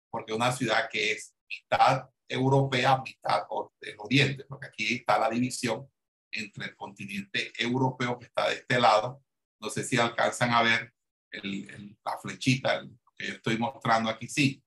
[0.09, 3.43] porque es una ciudad que es mitad europea, mitad
[3.79, 5.89] del oriente, porque aquí está la división
[6.31, 9.23] entre el continente europeo que está de este lado.
[9.59, 10.93] No sé si alcanzan a ver
[11.31, 12.81] el, la flechita
[13.15, 14.27] que yo estoy mostrando aquí.
[14.27, 14.63] Sí.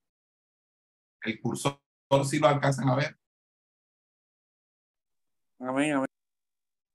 [1.21, 1.81] El cursor
[2.23, 3.17] sí lo alcanzan a ver.
[5.59, 6.05] Amén, amén.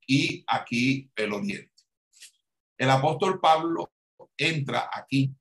[0.07, 1.70] Y aquí el oriente.
[2.81, 3.93] El apóstol Pablo
[4.39, 5.37] entra aquí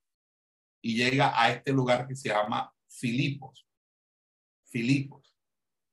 [0.84, 3.66] y llega a este lugar que se llama Filipos.
[4.66, 5.34] Filipos.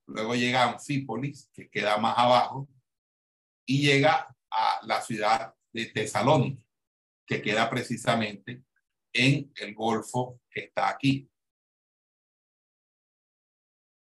[0.09, 2.69] Luego llega a Anfípolis, que queda más abajo,
[3.65, 6.67] y llega a la ciudad de Tesalónica,
[7.25, 8.65] que queda precisamente
[9.13, 11.31] en el Golfo que está aquí.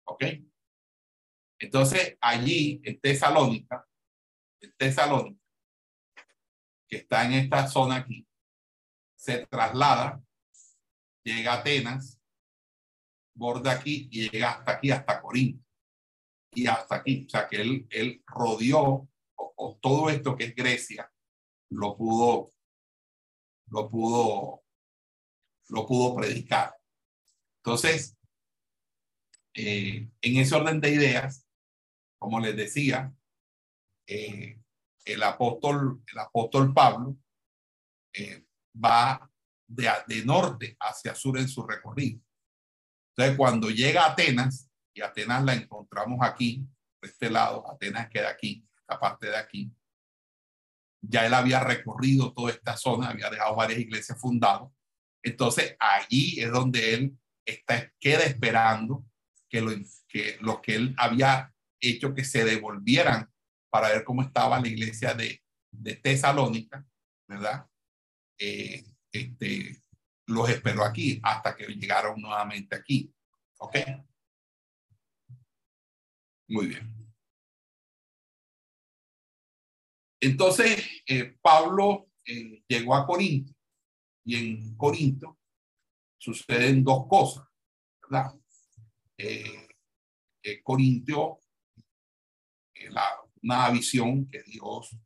[0.05, 0.25] ¿Ok?
[1.59, 3.89] Entonces, allí en Tesalónica,
[4.61, 5.42] en Tesalónica,
[6.93, 8.29] que está en esta zona aquí,
[9.17, 10.23] se traslada,
[11.25, 12.21] llega a Atenas,
[13.35, 15.65] borda aquí y llega hasta aquí, hasta Corinto.
[16.55, 17.25] Y hasta aquí.
[17.25, 21.11] O sea que él, él rodeó o, todo esto que es Grecia,
[21.71, 22.51] lo pudo,
[23.69, 24.63] lo pudo,
[25.71, 26.77] lo pudo predicar.
[27.65, 28.19] Entonces,
[29.55, 31.49] eh, en ese orden de ideas,
[32.19, 33.15] como les decía,
[34.07, 34.62] eh,
[35.05, 37.17] el apóstol, el apóstol Pablo
[38.13, 38.45] eh,
[38.83, 39.31] va
[39.67, 42.21] de, de, norte hacia sur en su recorrido.
[43.15, 46.67] Entonces, cuando llega a Atenas, y Atenas la encontramos aquí,
[47.01, 49.73] de este lado, Atenas queda aquí, la parte de aquí,
[51.03, 54.71] ya él había recorrido toda esta zona, había dejado varias iglesias fundadas.
[55.23, 59.05] Entonces, allí es donde él está, queda esperando
[59.49, 59.73] que, lo,
[60.09, 63.32] que los que él había hecho que se devolvieran
[63.73, 65.43] para ver cómo estaba la iglesia de,
[66.03, 66.87] Tesalónica,
[67.27, 67.67] ¿verdad?
[68.39, 69.83] Eh, este,
[70.27, 73.11] los esperó aquí hasta que llegaron nuevamente aquí.
[73.57, 73.77] ¿Ok?
[76.49, 77.15] Muy bien.
[80.21, 83.55] Entonces, eh, Pablo eh, llegó a Corinto
[84.27, 85.39] y en Corinto
[86.19, 87.49] suceden dos cosas,
[88.03, 88.39] ¿verdad?
[90.63, 91.39] Corintio,
[92.91, 94.97] la, una visión que Dios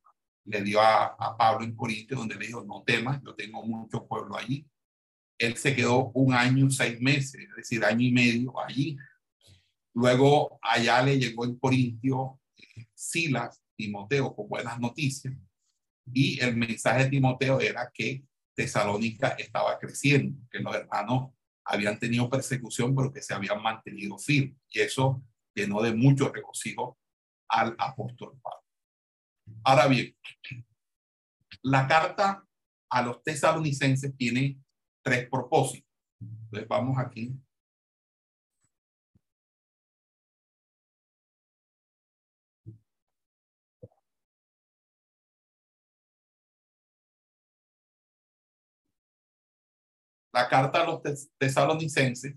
[0.45, 4.37] le dio a, Pablo en Corinto, donde le dijo, no temas, yo tengo mucho pueblo
[4.37, 4.67] allí.
[5.39, 8.97] Él se quedó un año, seis meses, es decir, año y medio allí.
[9.95, 12.41] Luego allá le llegó en Corintio
[12.95, 15.35] Silas, Timoteo con buenas noticias
[16.13, 21.33] y el mensaje de Timoteo era que Tesalónica estaba creciendo, que los hermanos
[21.65, 24.57] habían tenido persecución, pero que se habían mantenido firmes.
[24.71, 25.23] Y eso
[25.55, 26.99] llenó de mucho regocijo
[27.49, 28.63] al apóstol Pablo.
[29.65, 30.17] Ahora bien,
[31.63, 32.45] la carta
[32.91, 34.59] a los tesalonicenses tiene
[35.03, 35.89] tres propósitos.
[36.21, 37.39] Entonces vamos aquí
[50.37, 51.01] la carta a los
[51.39, 52.37] tesalonicenses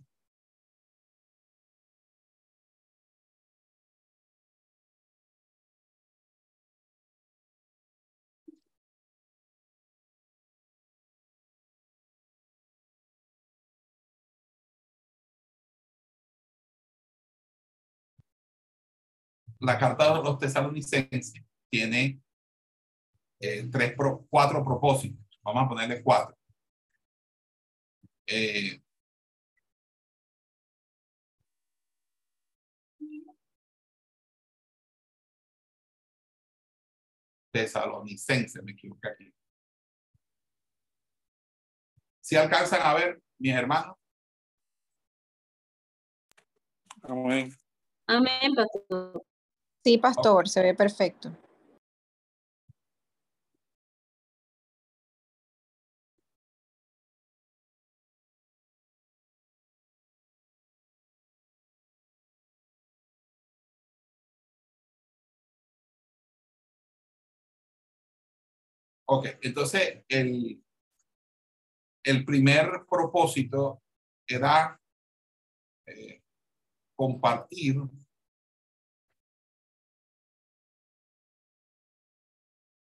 [19.59, 21.33] la carta de los tesalonicenses
[21.69, 22.21] tiene
[23.39, 23.95] eh, tres,
[24.29, 25.25] cuatro propósitos.
[25.43, 26.37] Vamos a ponerle cuatro.
[28.27, 28.81] Eh,
[37.51, 39.33] tesalonicense, me equivoqué aquí.
[42.21, 43.97] Si alcanzan a ver, mis hermanos.
[47.01, 47.51] Amén.
[48.05, 49.23] Amén, pastor.
[49.83, 51.31] Sí, pastor, se ve perfecto.
[69.11, 70.63] Ok, entonces el,
[72.03, 73.81] el primer propósito
[74.27, 74.79] era
[75.87, 76.21] eh,
[76.95, 77.81] compartir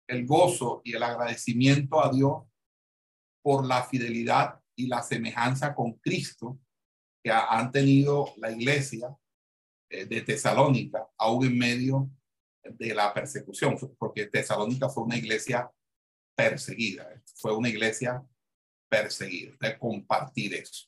[0.08, 2.42] el gozo y el agradecimiento a Dios
[3.42, 6.58] por la fidelidad y la semejanza con Cristo
[7.22, 9.16] que han tenido la iglesia
[9.90, 12.10] eh, de Tesalónica, aún en medio
[12.64, 15.70] de la persecución, porque Tesalónica fue una iglesia
[16.36, 17.08] perseguida.
[17.36, 18.24] Fue una iglesia
[18.88, 19.56] perseguida.
[19.60, 20.86] De compartir eso.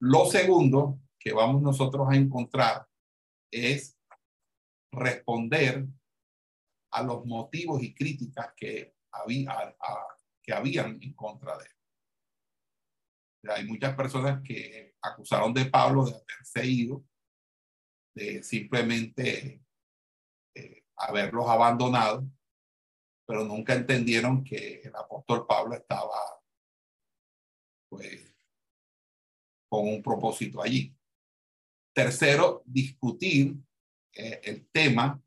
[0.00, 2.86] Lo segundo que vamos nosotros a encontrar
[3.50, 3.96] es
[4.92, 5.86] responder
[6.92, 9.76] a los motivos y críticas que, había,
[10.42, 13.50] que habían en contra de él.
[13.50, 17.04] Hay muchas personas que acusaron de Pablo de haberse ido,
[18.14, 19.64] de simplemente
[20.54, 22.24] eh, haberlos abandonado
[23.32, 26.18] pero nunca entendieron que el apóstol Pablo estaba
[27.88, 28.34] pues
[29.70, 30.94] con un propósito allí.
[31.94, 33.56] Tercero, discutir
[34.12, 35.18] eh, el tema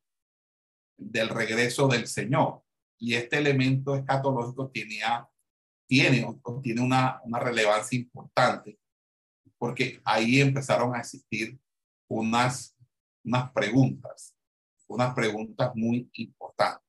[0.98, 2.64] del regreso del Señor.
[2.98, 5.02] Y este elemento escatológico tiene,
[5.88, 8.80] tiene una, una relevancia importante,
[9.58, 11.60] porque ahí empezaron a existir
[12.10, 12.76] unas,
[13.24, 14.36] unas preguntas,
[14.88, 16.86] unas preguntas muy importantes.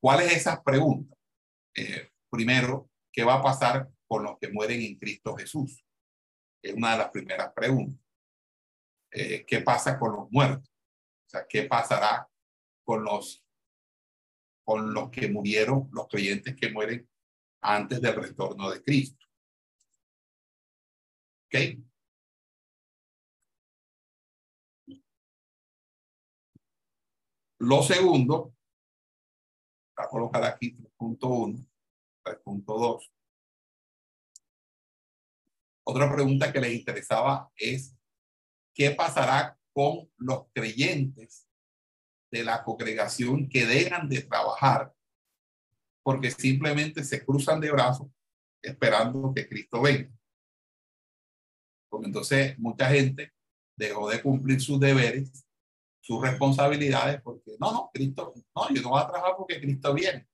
[0.00, 1.18] ¿Cuáles esas preguntas?
[1.74, 5.84] Eh, primero, ¿qué va a pasar con los que mueren en Cristo Jesús?
[6.62, 8.00] Es una de las primeras preguntas.
[9.10, 10.68] Eh, ¿Qué pasa con los muertos?
[10.68, 12.28] O sea, ¿qué pasará
[12.86, 13.44] con los,
[14.64, 17.06] con los que murieron, los creyentes que mueren
[17.60, 19.26] antes del retorno de Cristo?
[21.46, 21.80] ¿Ok?
[27.58, 28.54] Lo segundo
[29.96, 31.66] a colocar aquí 3.1,
[32.22, 33.12] 3.2.
[35.84, 37.96] Otra pregunta que les interesaba es,
[38.74, 41.45] ¿qué pasará con los creyentes
[42.30, 44.92] de la congregación que dejan de trabajar
[46.02, 48.08] porque simplemente se cruzan de brazos
[48.62, 50.10] esperando que Cristo venga?
[51.88, 53.32] Porque entonces mucha gente
[53.76, 55.46] dejó de cumplir sus deberes,
[56.00, 60.26] sus responsabilidades, porque no, no, Cristo, no, yo no voy a trabajar porque Cristo viene.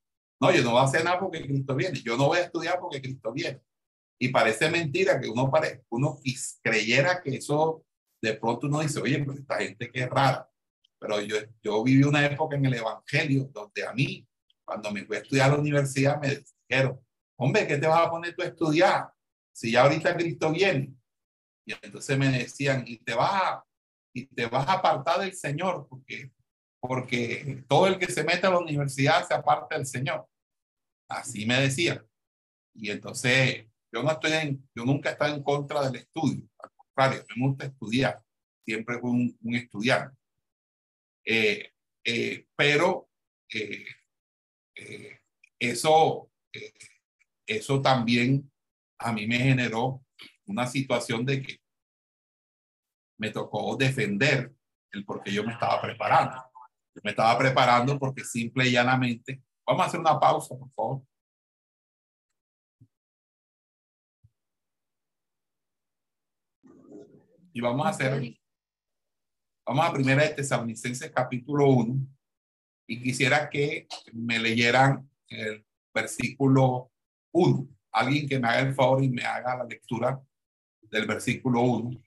[0.42, 2.00] No, yo no voy a nada porque Cristo viene.
[2.00, 3.60] Yo no voy a estudiar porque Cristo viene.
[4.20, 6.18] Y parece mentira que uno, pare, uno
[6.60, 7.84] creyera que eso
[8.20, 10.48] de pronto uno dice, oye, pero esta gente que es rara.
[11.02, 14.24] Pero yo, yo viví una época en el Evangelio donde a mí,
[14.64, 17.00] cuando me fui a estudiar a la universidad, me dijeron,
[17.36, 19.12] hombre, ¿qué te vas a poner tú a estudiar?
[19.52, 20.94] Si ya ahorita Cristo viene.
[21.66, 23.64] Y entonces me decían, y te vas a,
[24.14, 26.30] y te vas a apartar del Señor, porque,
[26.80, 30.24] porque todo el que se mete a la universidad se aparta del Señor.
[31.08, 32.06] Así me decían.
[32.74, 36.48] Y entonces yo no estoy yo nunca he estado en contra del estudio.
[36.60, 38.22] Al contrario, me gusta estudiar.
[38.64, 40.21] Siempre fui un, un estudiante.
[41.24, 41.72] Eh,
[42.04, 43.08] eh, pero
[43.52, 43.86] eh,
[45.58, 46.30] eso,
[47.46, 48.50] eso también
[48.98, 50.04] a mí me generó
[50.46, 51.60] una situación de que
[53.18, 54.52] me tocó defender
[54.90, 56.36] el por qué yo me estaba preparando.
[56.94, 61.02] Yo me estaba preparando porque simple y llanamente, vamos a hacer una pausa, por favor.
[67.54, 68.12] Y vamos a hacer
[69.74, 72.06] Vamos a primera de Tesalonicenses capítulo 1
[72.86, 75.64] y quisiera que me leyeran el
[75.94, 76.90] versículo
[77.32, 77.68] 1.
[77.90, 80.20] Alguien que me haga el favor y me haga la lectura
[80.82, 82.02] del versículo 1.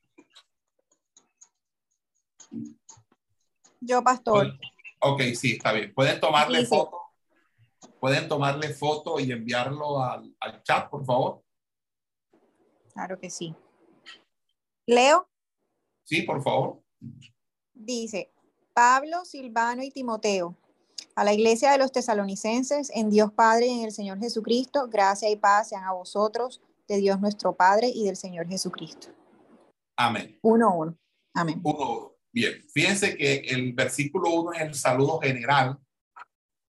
[3.79, 4.59] Yo, pastor.
[4.99, 5.91] Ok, sí, está bien.
[5.91, 7.01] Pueden tomarle foto.
[7.99, 11.43] Pueden tomarle foto y enviarlo al, al chat, por favor.
[12.93, 13.55] Claro que sí.
[14.85, 15.27] Leo.
[16.03, 16.85] Sí, por favor
[17.75, 18.31] dice,
[18.73, 20.55] Pablo, Silvano y Timoteo,
[21.15, 25.29] a la iglesia de los tesalonicenses, en Dios Padre y en el Señor Jesucristo, gracia
[25.29, 29.07] y paz sean a vosotros, de Dios nuestro Padre y del Señor Jesucristo.
[29.97, 30.37] Amén.
[30.41, 30.97] Uno, uno.
[31.33, 31.61] Amén.
[31.63, 32.15] Uno.
[32.31, 35.79] Bien, fíjense que el versículo uno es el saludo general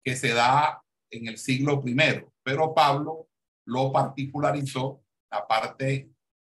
[0.03, 3.27] que se da en el siglo primero, pero Pablo
[3.65, 6.11] lo particularizó la parte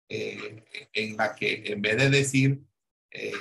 [0.09, 2.61] eh, en la que en vez de decir
[3.11, 3.33] eh,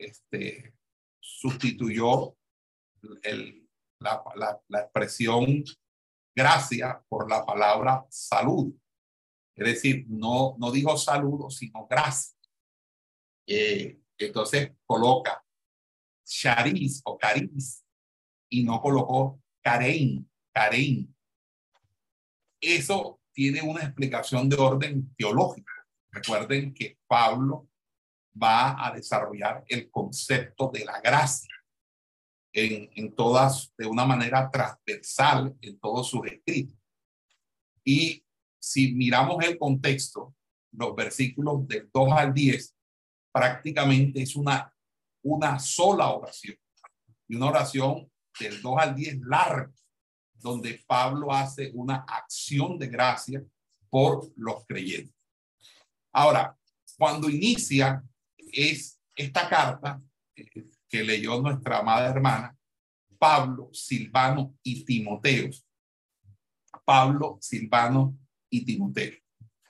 [0.00, 0.74] este,
[1.20, 2.36] sustituyó
[4.00, 5.62] la, expresión
[6.34, 8.74] gracia por la palabra salud.
[9.54, 12.36] Es decir, no, no dijo saludo, sino gracia.
[13.46, 15.44] Eh, entonces coloca
[16.24, 17.84] charis o caris
[18.48, 21.14] y no colocó carein, carein.
[22.60, 25.72] Eso tiene una explicación de orden teológico.
[26.12, 27.69] Recuerden que Pablo
[28.40, 31.54] va a desarrollar el concepto de la gracia
[32.52, 36.76] en, en todas, de una manera transversal en todos sus escritos.
[37.84, 38.24] Y
[38.58, 40.34] si miramos el contexto,
[40.72, 42.76] los versículos del 2 al 10,
[43.32, 44.72] prácticamente es una,
[45.22, 46.56] una sola oración.
[47.28, 49.72] Y una oración del 2 al 10 larga,
[50.34, 53.44] donde Pablo hace una acción de gracia
[53.88, 55.14] por los creyentes.
[56.12, 56.56] Ahora,
[56.96, 58.02] cuando inicia
[58.52, 60.00] es esta carta
[60.88, 62.56] que leyó nuestra amada hermana,
[63.18, 65.50] Pablo, Silvano y Timoteo.
[66.84, 69.14] Pablo, Silvano y Timoteo.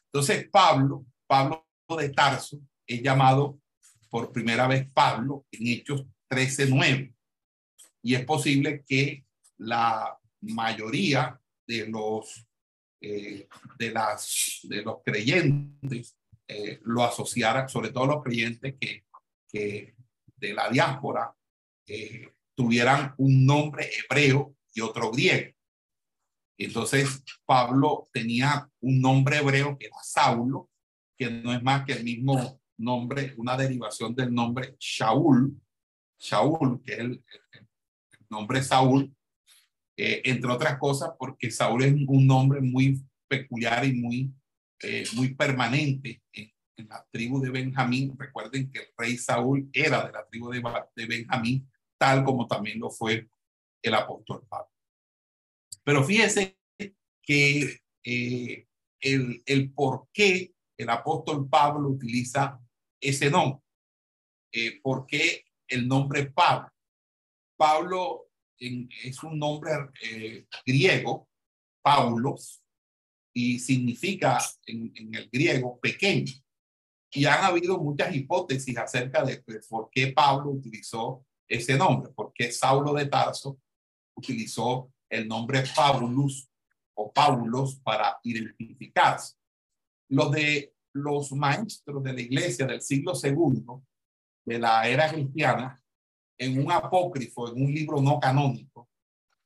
[0.07, 1.67] Entonces, Pablo, Pablo
[1.99, 3.61] de Tarso, es llamado
[4.09, 7.15] por primera vez Pablo en Hechos 13:9.
[8.03, 9.25] Y es posible que
[9.59, 12.47] la mayoría de los,
[13.01, 13.47] eh,
[13.79, 16.17] de, las, de los creyentes
[16.53, 19.05] eh, lo asociaran, sobre todo los creyentes que,
[19.49, 19.95] que
[20.37, 21.33] de la diáspora
[21.87, 25.55] eh, tuvieran un nombre hebreo y otro griego.
[26.59, 30.69] Entonces, Pablo tenía un nombre hebreo que era Saulo,
[31.17, 35.57] que no es más que el mismo nombre, una derivación del nombre Shaul,
[36.19, 37.25] Shaul, que es el,
[38.29, 39.15] nombre Saúl,
[39.97, 44.33] eh, entre otras cosas, porque Saúl es un nombre muy peculiar y muy
[44.83, 46.51] eh, muy permanente en,
[46.89, 48.17] la tribu de Benjamín.
[48.19, 52.89] Recuerden que el rey Saúl era de la tribu de, Benjamín, tal como también lo
[52.89, 53.29] fue
[53.83, 54.71] el apóstol Pablo.
[55.85, 56.57] Pero fíjense
[57.23, 58.67] que eh,
[59.01, 62.59] el, el por qué el apóstol Pablo utiliza
[63.01, 63.63] ese nombre.
[64.53, 66.71] Eh, ¿Por qué el nombre Pablo?
[67.57, 69.73] Pablo es un nombre
[70.03, 71.29] eh, griego,
[71.83, 72.63] Paulos,
[73.33, 76.33] y significa en, el griego pequeño.
[77.13, 82.53] Y han habido muchas hipótesis acerca de, por qué Pablo utilizó ese nombre, por qué
[82.53, 83.59] Saulo de Tarso
[84.15, 86.49] utilizó el nombre Paulus
[86.95, 89.35] o Paulos para identificarse.
[90.09, 93.85] Los de los maestros de la iglesia del siglo segundo
[94.45, 95.81] de la era cristiana
[96.39, 98.90] en un apócrifo, en un libro no canónico,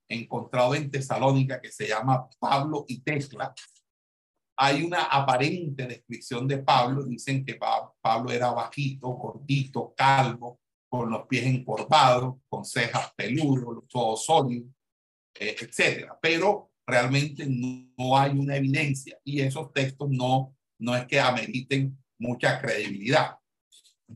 [0.08, 3.54] encontrado en Tesalónica que se llama Pablo y Tecla.
[4.56, 7.04] Hay una aparente descripción de Pablo.
[7.04, 7.58] Dicen que
[8.00, 14.68] Pablo era bajito, gordito, calvo, con los pies encorvados, con cejas peludos, todo sólido,
[15.34, 16.16] eh, etcétera.
[16.22, 22.60] Pero realmente no, hay una evidencia y esos textos no, no es que ameriten mucha
[22.60, 23.38] credibilidad.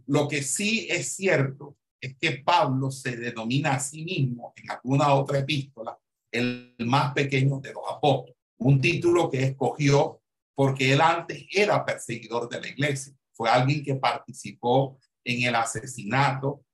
[0.06, 5.14] Lo que sí es cierto es que Pablo se denomina a sí mismo en alguna
[5.14, 5.98] otra epístola
[6.30, 10.20] el más pequeño de los apóstoles, un título que escogió
[10.54, 16.64] porque él antes era perseguidor de la iglesia, fue alguien que participó en el asesinato,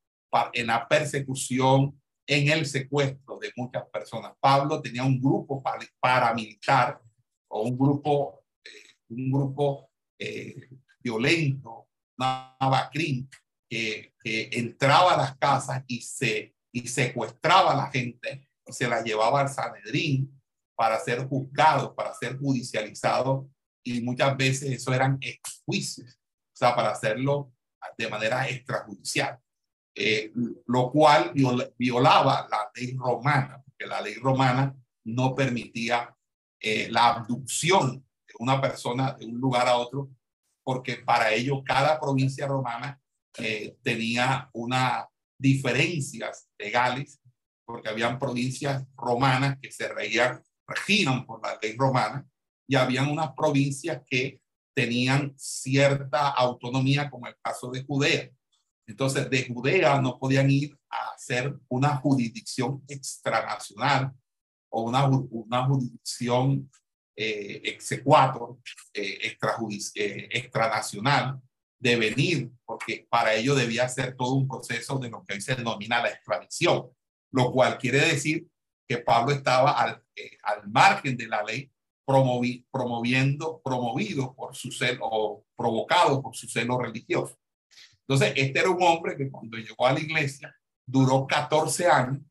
[0.54, 4.32] en la persecución, en el secuestro de muchas personas.
[4.40, 5.62] Pablo tenía un grupo
[6.00, 6.98] paramilitar
[7.48, 10.68] o un grupo, eh, un grupo eh,
[11.00, 13.28] violento, Navacrim,
[13.74, 19.42] que, entraba a las casas y, se, y secuestraba a la gente se la llevaba
[19.42, 20.40] al Sanedrín
[20.74, 23.48] para ser juzgado, para ser judicializado
[23.82, 25.20] y muchas veces eso eran
[25.66, 27.52] juicios, o sea, para hacerlo
[27.98, 29.38] de manera extrajudicial,
[29.94, 30.32] eh,
[30.66, 31.32] lo cual
[31.76, 36.16] violaba la ley romana, porque la ley romana no permitía
[36.58, 40.10] eh, la abducción de una persona de un lugar a otro
[40.64, 42.98] porque para ello cada provincia romana
[43.38, 45.06] eh, tenía unas
[45.38, 47.20] diferencias legales,
[47.66, 52.26] porque habían provincias romanas que se reían, regían por la ley romana,
[52.66, 54.40] y habían unas provincias que
[54.74, 58.30] tenían cierta autonomía, como el caso de Judea.
[58.86, 64.12] Entonces, de Judea no podían ir a hacer una jurisdicción extranacional
[64.70, 66.70] o una, una jurisdicción
[67.16, 68.58] eh, exequator,
[68.92, 69.18] eh,
[69.94, 71.40] eh, extranacional,
[71.84, 75.54] de venir, porque para ello debía ser todo un proceso de lo que hoy se
[75.54, 76.88] denomina la extradición,
[77.30, 78.48] lo cual quiere decir
[78.88, 81.70] que Pablo estaba al, eh, al margen de la ley,
[82.06, 87.38] promovi, promoviendo, promovido por su celo o provocado por su celo religioso.
[88.08, 90.56] Entonces, este era un hombre que cuando llegó a la iglesia
[90.86, 92.22] duró 14 años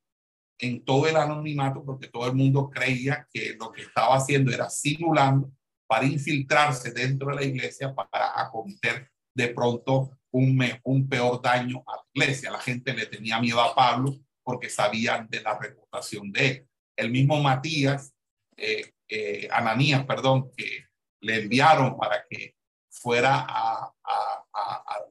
[0.58, 4.68] en todo el anonimato porque todo el mundo creía que lo que estaba haciendo era
[4.68, 5.51] simulando
[5.86, 11.97] para infiltrarse dentro de la iglesia para acometer de pronto un, un peor daño a
[11.97, 12.51] la iglesia.
[12.51, 16.67] La gente le tenía miedo a Pablo porque sabían de la reputación de él.
[16.95, 18.13] El mismo Matías,
[18.57, 20.86] eh, eh, Ananías, perdón, que
[21.21, 22.55] le enviaron para que
[22.89, 24.45] fuera a, a,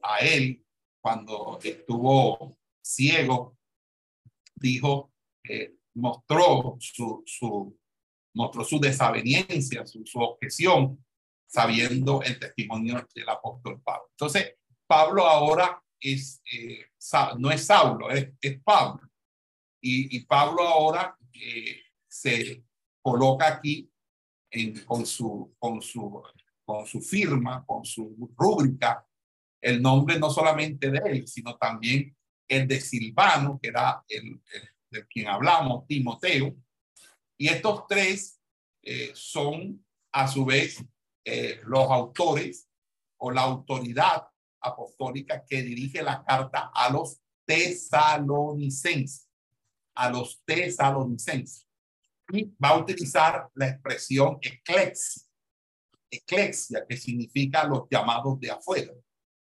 [0.01, 0.63] a, él
[1.01, 3.57] cuando estuvo ciego,
[4.55, 5.11] dijo,
[5.43, 7.77] eh, mostró su, su,
[8.33, 11.03] mostró su desaveniencia, su, su, objeción,
[11.53, 14.07] sabiendo el testimonio del apóstol Pablo.
[14.09, 14.55] Entonces,
[14.87, 16.87] Pablo ahora es, eh,
[17.37, 19.07] no es Saulo, es, es Pablo.
[19.79, 22.63] Y, Pablo ahora eh, se
[23.01, 23.91] coloca aquí
[24.87, 26.23] con, su, con, su,
[26.65, 29.05] con su firma, con su rúbrica,
[29.61, 32.15] el nombre no solamente de él, sino también
[32.47, 36.55] el de Silvano, que era el, el de quien hablamos, Timoteo.
[37.37, 38.39] Y estos tres
[38.81, 40.83] eh, son a su vez
[41.25, 42.67] eh, los autores
[43.17, 44.27] o la autoridad
[44.59, 49.29] apostólica que dirige la carta a los tesalonicenses,
[49.95, 51.67] a los tesalonicenses.
[52.31, 55.23] Y va a utilizar la expresión eclexia,
[56.09, 58.93] eclexia, que significa los llamados de afuera.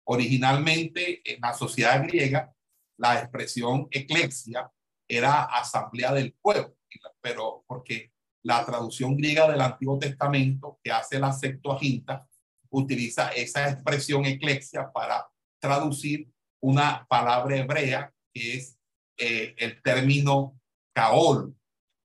[0.05, 2.53] Originalmente en la sociedad griega,
[2.97, 4.71] la expresión eclexia
[5.09, 6.77] era asamblea del pueblo,
[7.21, 8.13] pero porque
[8.43, 12.27] la traducción griega del Antiguo Testamento que hace la Septuaginta
[12.71, 15.29] utiliza esa expresión eclexia para
[15.59, 16.31] traducir
[16.63, 18.79] una palabra hebrea que es
[19.19, 20.59] eh, el término
[20.95, 21.55] kaol.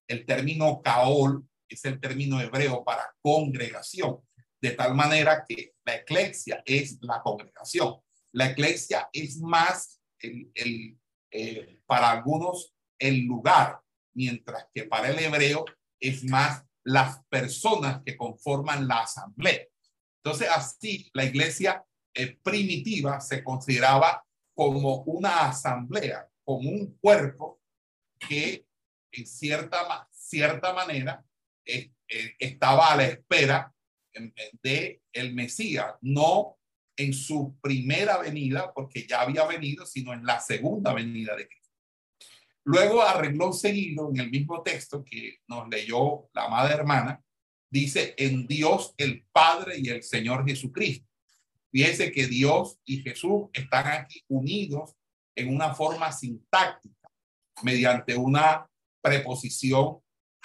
[0.08, 4.20] El término kaol es el término hebreo para congregación,
[4.60, 7.96] de tal manera que la eclexia es la congregación.
[8.32, 10.98] La eclexia es más el, el
[11.30, 13.80] eh, para algunos el lugar,
[14.14, 15.64] mientras que para el hebreo
[16.00, 19.66] es más las personas que conforman la asamblea.
[20.22, 21.84] Entonces, así la iglesia
[22.14, 24.24] eh, primitiva se consideraba
[24.54, 27.60] como una asamblea, como un cuerpo
[28.18, 28.66] que
[29.12, 31.24] en cierta, cierta manera
[31.64, 33.72] eh, eh, estaba a la espera
[34.62, 36.58] de el Mesías, no
[36.96, 41.65] en su primera venida, porque ya había venido, sino en la segunda venida de Cristo.
[42.68, 47.22] Luego, arregló seguido, en el mismo texto que nos leyó la madre hermana,
[47.70, 51.06] dice en Dios el Padre y el Señor Jesucristo.
[51.70, 54.96] Fíjense que Dios y Jesús están aquí unidos
[55.36, 57.08] en una forma sintáctica,
[57.62, 58.68] mediante una
[59.00, 60.00] preposición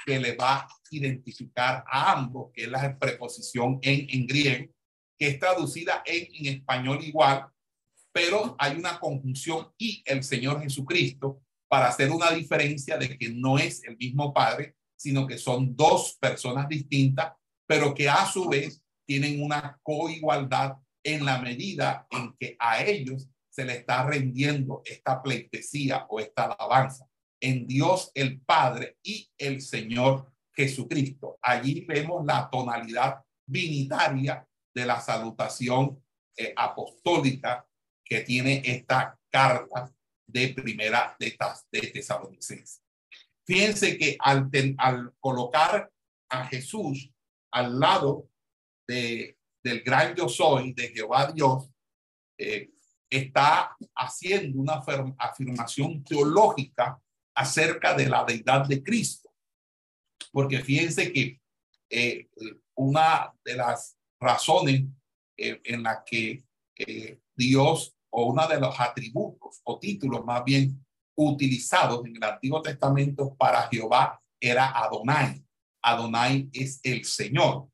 [0.06, 4.72] que le va a identificar a ambos, que es la preposición en, en griego,
[5.18, 7.48] que es traducida en español igual,
[8.12, 11.42] pero hay una conjunción y el Señor Jesucristo
[11.72, 16.18] para hacer una diferencia de que no es el mismo Padre, sino que son dos
[16.20, 17.32] personas distintas,
[17.66, 23.30] pero que a su vez tienen una coigualdad en la medida en que a ellos
[23.50, 27.08] se le está rendiendo esta pleitesía o esta alabanza
[27.40, 31.40] en Dios el Padre y el Señor Jesucristo.
[31.42, 34.46] Allí vemos la tonalidad binitaria
[34.76, 36.04] de la salutación
[36.36, 37.66] eh, apostólica
[38.04, 39.90] que tiene esta carta
[40.32, 41.38] de primera de,
[41.72, 42.82] de Tesalonicenses.
[43.46, 44.50] Fíjense que al,
[45.20, 45.92] colocar
[46.30, 47.12] a Jesús
[47.52, 48.30] al lado
[48.88, 51.70] de, del gran yo soy, de Jehová Dios,
[52.38, 52.72] eh,
[53.10, 54.82] está haciendo una
[55.18, 57.00] afirmación teológica
[57.36, 59.30] acerca de la deidad de Cristo.
[60.32, 61.42] Porque fíjense que
[61.90, 62.30] eh,
[62.76, 64.84] una de las razones
[65.38, 66.44] eh, en la que
[66.78, 70.86] eh, Dios o uno de los atributos o títulos más bien
[71.16, 75.44] utilizados en el Antiguo Testamento para Jehová era Adonai.
[75.82, 77.68] Adonai es el Señor.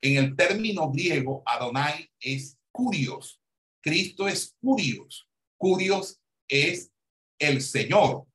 [0.00, 3.40] En el término griego, Adonai es curios.
[3.82, 5.28] Cristo es curios.
[5.56, 6.92] Curios es
[7.38, 8.28] el Señor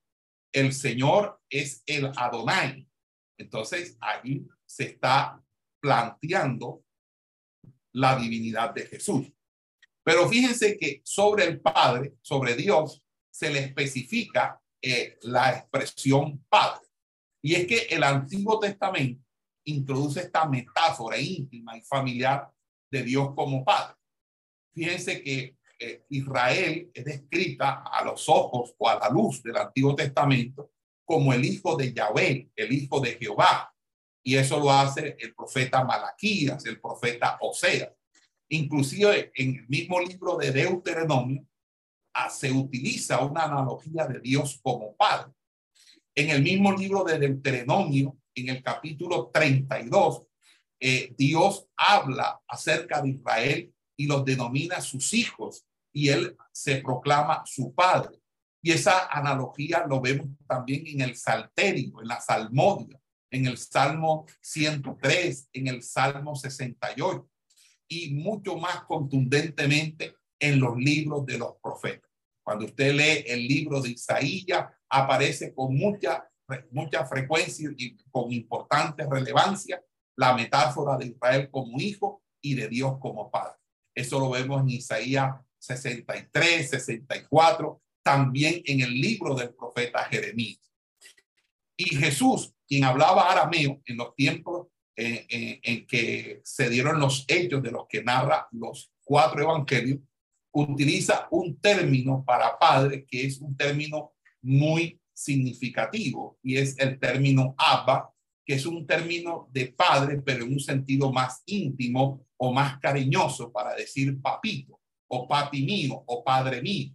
[0.54, 2.88] el Señor es el Adonai.
[3.38, 5.44] Entonces, ahí se está
[5.82, 6.86] planteando
[7.92, 9.32] la divinidad de Jesús.
[10.04, 13.02] Pero fíjense que sobre el Padre, sobre Dios,
[13.32, 16.88] se le especifica eh, la expresión Padre.
[17.42, 19.24] Y es que el Antiguo Testamento
[19.66, 22.52] introduce esta metáfora íntima y familiar
[22.92, 23.96] de Dios como Padre.
[24.74, 25.58] Fíjense que
[26.10, 30.72] Israel es descrita a los ojos o a la luz del Antiguo Testamento
[31.06, 33.74] como el hijo de Yahvé, el hijo de Jehová.
[34.24, 37.94] Y eso lo hace el profeta Malaquías, el profeta Osea.
[38.50, 41.46] Inclusive en el mismo libro de Deuteronomio
[42.14, 45.32] ah, se utiliza una analogía de Dios como Padre.
[46.16, 50.28] En el mismo libro de Deuteronomio, en el capítulo 32,
[50.80, 57.44] eh, Dios habla acerca de Israel y los denomina sus hijos y él se proclama
[57.46, 58.20] su padre.
[58.62, 63.00] Y esa analogía lo vemos también en el Salterio, en la Salmodia,
[63.32, 67.30] en el Salmo 103, en el Salmo 68
[67.94, 72.10] y mucho más contundentemente en los libros de los profetas.
[72.44, 76.28] Cuando usted lee el libro de Isaías, aparece con mucha,
[76.72, 79.82] mucha frecuencia y con importante relevancia
[80.16, 83.58] la metáfora de Israel como hijo y de Dios como padre.
[83.96, 90.60] Eso lo vemos en Isaías 63, 64, también en el libro del profeta Jeremías.
[91.78, 97.72] Y Jesús, quien hablaba arameo en los tiempos en que se dieron los hechos de
[97.72, 100.00] los que narra los cuatro evangelios,
[100.52, 107.56] utiliza un término para padre que es un término muy significativo y es el término
[107.58, 108.12] Abba,
[108.46, 113.52] que es un término de padre, pero en un sentido más íntimo o más cariñoso
[113.52, 116.92] para decir papito o papi mío o padre mío.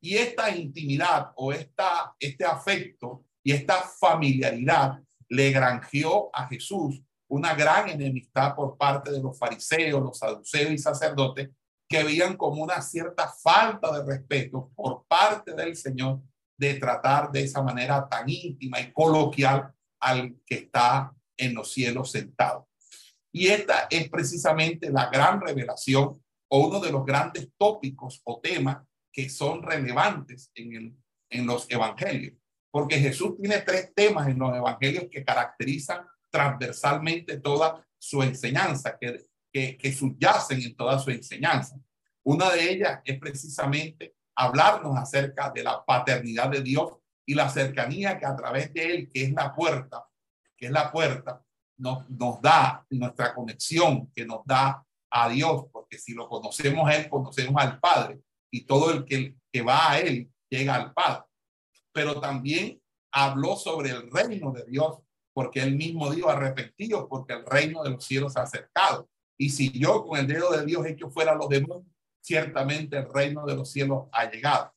[0.00, 7.54] Y esta intimidad o esta, este afecto y esta familiaridad le granjeó a Jesús una
[7.54, 11.50] gran enemistad por parte de los fariseos, los saduceos y sacerdotes
[11.88, 16.20] que veían como una cierta falta de respeto por parte del Señor
[16.58, 22.10] de tratar de esa manera tan íntima y coloquial al que está en los cielos
[22.10, 22.68] sentado.
[23.32, 28.78] Y esta es precisamente la gran revelación o uno de los grandes tópicos o temas
[29.12, 30.96] que son relevantes en, el,
[31.30, 32.34] en los evangelios.
[32.70, 36.06] Porque Jesús tiene tres temas en los evangelios que caracterizan
[36.36, 39.26] transversalmente toda su enseñanza, que,
[39.78, 41.76] que, subyacen en toda su enseñanza.
[42.24, 46.92] Una de ellas es precisamente hablarnos acerca de la paternidad de Dios
[47.24, 50.06] y la cercanía que a través de él, que es la puerta,
[50.58, 51.42] que es la puerta,
[51.78, 57.08] nos, nos da nuestra conexión, que nos da a Dios, porque si lo conocemos a
[57.08, 58.20] conocemos al Padre,
[58.50, 61.24] y todo el que, que va a Él llega al Padre.
[61.92, 62.80] Pero también
[63.10, 64.98] habló sobre el reino de Dios,
[65.36, 69.06] porque Él mismo dijo arrepentidos, porque el reino de los cielos ha acercado.
[69.38, 71.82] Y si yo con el dedo de Dios hecho fuera los demás,
[72.22, 74.72] ciertamente el reino de los cielos ha llegado.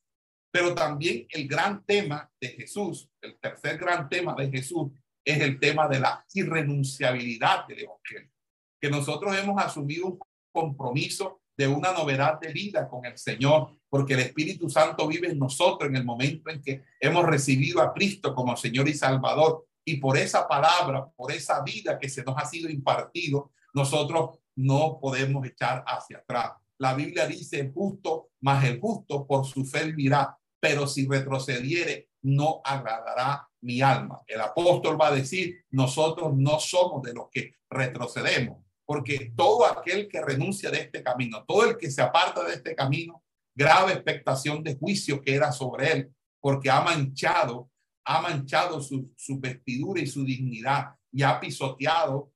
[0.52, 4.92] Pero también el gran tema de Jesús, el tercer gran tema de Jesús,
[5.24, 8.30] es el tema de la irrenunciabilidad del Evangelio
[8.78, 10.18] que nosotros hemos asumido un
[10.52, 15.38] compromiso de una novedad de vida con el Señor, porque el Espíritu Santo vive en
[15.38, 19.66] nosotros en el momento en que hemos recibido a Cristo como Señor y Salvador.
[19.84, 24.98] Y por esa palabra, por esa vida que se nos ha sido impartido, nosotros no
[25.00, 26.52] podemos echar hacia atrás.
[26.78, 32.60] La Biblia dice, justo, más el justo por su fe vivirá, pero si retrocediere, no
[32.64, 34.22] agradará mi alma.
[34.26, 40.08] El apóstol va a decir, nosotros no somos de los que retrocedemos, porque todo aquel
[40.08, 43.22] que renuncia de este camino, todo el que se aparta de este camino,
[43.54, 47.69] grave expectación de juicio que era sobre él, porque ha manchado,
[48.04, 52.32] ha manchado su, vestidura y su dignidad y ha pisoteado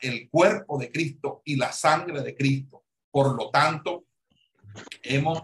[0.00, 2.84] el cuerpo de Cristo y la sangre de Cristo.
[3.10, 4.06] Por lo tanto,
[5.02, 5.42] hemos,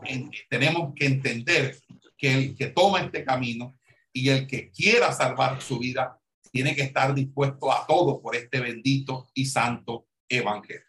[0.49, 1.79] tenemos que entender
[2.16, 3.77] que el que toma este camino
[4.12, 6.18] y el que quiera salvar su vida
[6.51, 10.87] tiene que estar dispuesto a todo por este bendito y santo evangelio.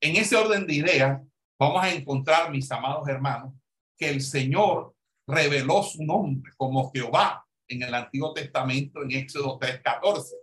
[0.00, 1.20] En ese orden de ideas,
[1.58, 3.54] vamos a encontrar, mis amados hermanos,
[3.96, 4.94] que el Señor
[5.26, 10.34] reveló su nombre como Jehová en el Antiguo Testamento en Éxodo 3:14.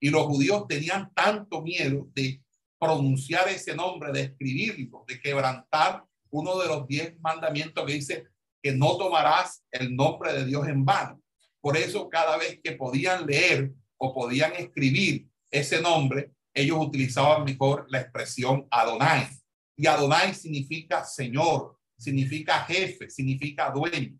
[0.00, 2.42] Y los judíos tenían tanto miedo de
[2.78, 8.26] pronunciar ese nombre, de escribirlo, de quebrantar uno de los diez mandamientos que dice
[8.60, 11.22] que no tomarás el nombre de Dios en vano.
[11.60, 17.86] Por eso cada vez que podían leer o podían escribir ese nombre, ellos utilizaban mejor
[17.88, 19.28] la expresión Adonai.
[19.76, 24.18] Y Adonai significa Señor, significa jefe, significa dueño.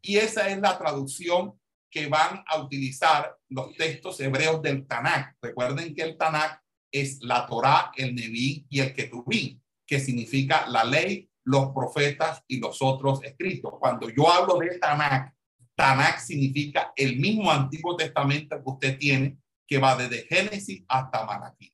[0.00, 1.58] Y esa es la traducción
[1.90, 5.36] que van a utilizar los textos hebreos del Tanakh.
[5.40, 6.60] Recuerden que el Tanakh
[6.92, 12.60] es la Torá, el Neví y el Ketubí, que significa la ley, los profetas y
[12.60, 13.72] los otros escritos.
[13.78, 15.34] Cuando yo hablo de Tanakh,
[15.74, 21.72] Tanakh significa el mismo Antiguo Testamento que usted tiene, que va desde Génesis hasta Malaquí.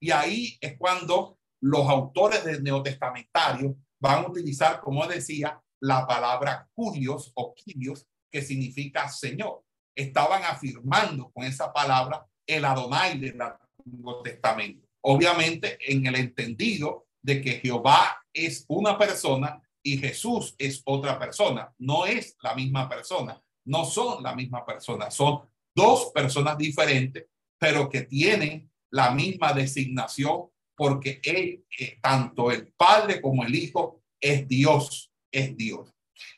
[0.00, 6.68] Y ahí es cuando los autores del Neotestamentario van a utilizar, como decía, la palabra
[6.74, 9.62] curios o quirios, que significa Señor.
[9.94, 14.86] Estaban afirmando con esa palabra el Adonai del Antiguo Testamento.
[15.02, 21.72] Obviamente en el entendido de que Jehová es una persona y Jesús es otra persona.
[21.78, 27.26] No es la misma persona, no son la misma persona, son dos personas diferentes,
[27.58, 34.02] pero que tienen la misma designación porque él, eh, tanto el Padre como el Hijo,
[34.20, 35.90] es Dios, es Dios.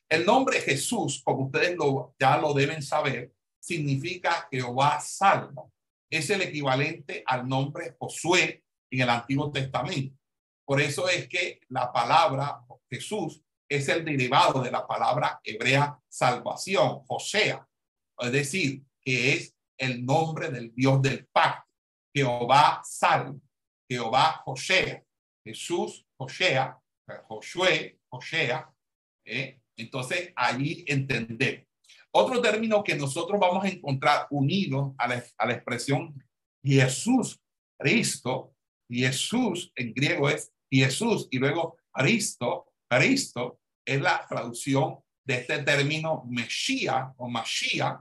[0.09, 5.64] El nombre Jesús, como ustedes lo, ya lo deben saber, significa Jehová salva.
[6.11, 10.16] Es el equivalente al nombre Josué en el Antiguo Testamento.
[10.64, 17.05] Por eso es que la palabra Jesús es el derivado de la palabra hebrea salvación,
[17.07, 17.66] Josea,
[18.18, 21.72] es decir, que es el nombre del Dios del pacto,
[22.14, 23.39] Jehová salva,
[23.89, 25.03] Jehová Josea,
[25.45, 26.78] Jesús Josea,
[27.26, 28.70] Josué, Josea.
[29.24, 29.59] ¿eh?
[29.81, 31.66] Entonces, allí entender.
[32.12, 36.22] Otro término que nosotros vamos a encontrar unido a la, a la expresión
[36.62, 37.41] Jesús,
[37.78, 38.55] Cristo,
[38.89, 46.24] Jesús en griego es Jesús y luego Cristo, Cristo es la traducción de este término
[46.28, 48.01] Mesías o Mashiach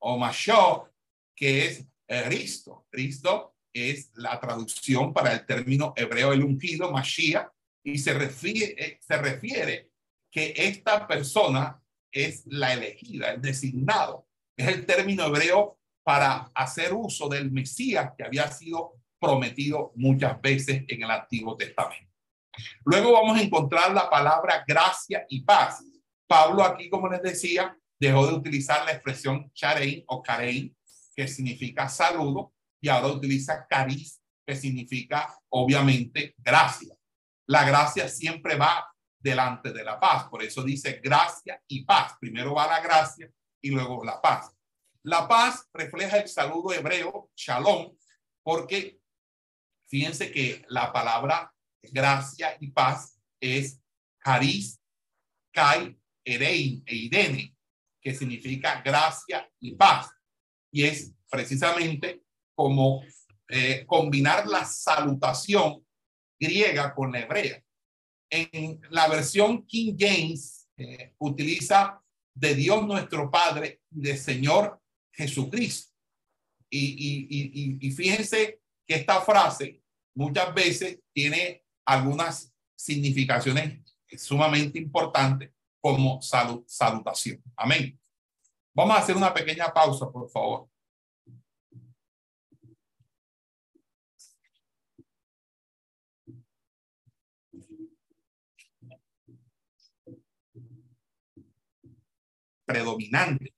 [0.00, 0.88] o Mashiach,
[1.36, 2.86] que es Cristo.
[2.90, 7.48] Cristo es la traducción para el término hebreo el ungido, Mashiach,
[7.84, 9.87] y se refiere, se refiere
[10.30, 14.26] que esta persona es la elegida, el designado.
[14.56, 20.84] Es el término hebreo para hacer uso del Mesías que había sido prometido muchas veces
[20.88, 22.08] en el Antiguo Testamento.
[22.84, 25.84] Luego vamos a encontrar la palabra gracia y paz.
[26.26, 30.76] Pablo aquí, como les decía, dejó de utilizar la expresión charein o carein,
[31.14, 36.94] que significa saludo, y ahora utiliza cariz, que significa obviamente gracia.
[37.46, 38.88] La gracia siempre va
[39.18, 40.28] delante de la paz.
[40.28, 42.14] Por eso dice gracia y paz.
[42.20, 44.54] Primero va la gracia y luego la paz.
[45.02, 47.96] La paz refleja el saludo hebreo, shalom,
[48.42, 49.00] porque
[49.86, 51.52] fíjense que la palabra
[51.82, 53.80] gracia y paz es
[54.22, 54.80] haris,
[55.52, 57.56] kai, erein e irene,
[58.00, 60.10] que significa gracia y paz.
[60.70, 62.22] Y es precisamente
[62.54, 63.02] como
[63.48, 65.86] eh, combinar la salutación
[66.38, 67.62] griega con la hebrea.
[68.30, 72.02] En la versión King James eh, utiliza
[72.34, 74.80] de Dios nuestro Padre, de Señor
[75.12, 75.92] Jesucristo.
[76.70, 79.82] Y, y, y, fíjense que esta frase
[80.14, 83.80] muchas veces tiene algunas significaciones
[84.18, 85.50] sumamente importantes
[85.80, 87.42] como salutación.
[87.56, 87.98] Amén.
[88.74, 90.68] Vamos a hacer una pequeña pausa, por favor.
[102.68, 103.54] Predominante.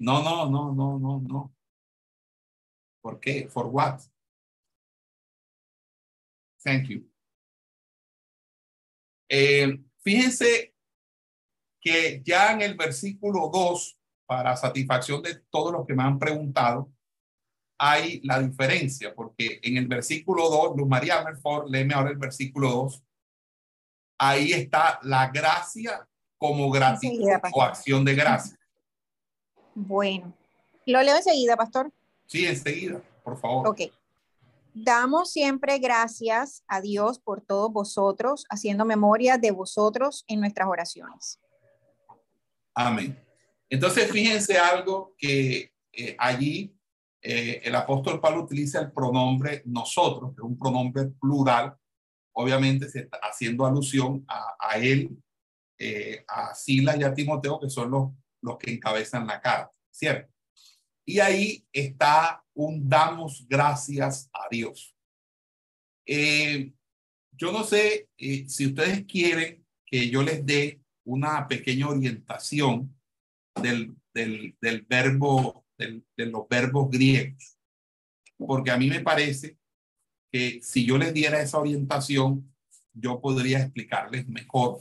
[0.00, 1.54] No, no, no, no, no, no.
[3.00, 3.48] ¿Por qué?
[3.48, 4.00] For what?
[6.64, 7.08] Thank you.
[9.30, 10.74] Eh, fíjense
[11.80, 16.92] que ya en el versículo 2, para satisfacción de todos los que me han preguntado,
[17.80, 22.70] hay la diferencia, porque en el versículo 2, Luz María Merford, léeme ahora el versículo
[22.70, 23.04] 2,
[24.18, 26.08] ahí está la gracia
[26.38, 28.56] como gratitud o acción de gracia.
[29.74, 30.32] Bueno,
[30.86, 31.92] lo leo enseguida, pastor.
[32.26, 33.68] Sí, enseguida, por favor.
[33.68, 33.80] Ok.
[34.74, 41.40] Damos siempre gracias a Dios por todos vosotros, haciendo memoria de vosotros en nuestras oraciones.
[42.74, 43.18] Amén.
[43.68, 46.72] Entonces, fíjense algo que eh, allí
[47.20, 51.76] eh, el apóstol Pablo utiliza el pronombre nosotros, que es un pronombre plural,
[52.32, 55.10] obviamente se está haciendo alusión a, él,
[55.78, 58.10] eh, a Sila y a Timoteo, que son los,
[58.42, 60.32] los que encabezan la carta, ¿cierto?
[61.04, 64.94] Y ahí está un damos gracias a Dios.
[66.06, 66.72] Eh,
[67.32, 72.94] yo no sé si ustedes quieren que yo les dé una pequeña orientación
[73.54, 77.56] del, del, del verbo de los verbos griegos,
[78.36, 79.56] porque a mí me parece
[80.30, 82.52] que si yo les diera esa orientación,
[82.92, 84.80] yo podría explicarles mejor,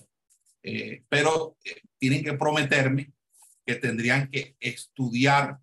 [0.69, 3.13] eh, pero eh, tienen que prometerme
[3.65, 5.59] que tendrían que estudiar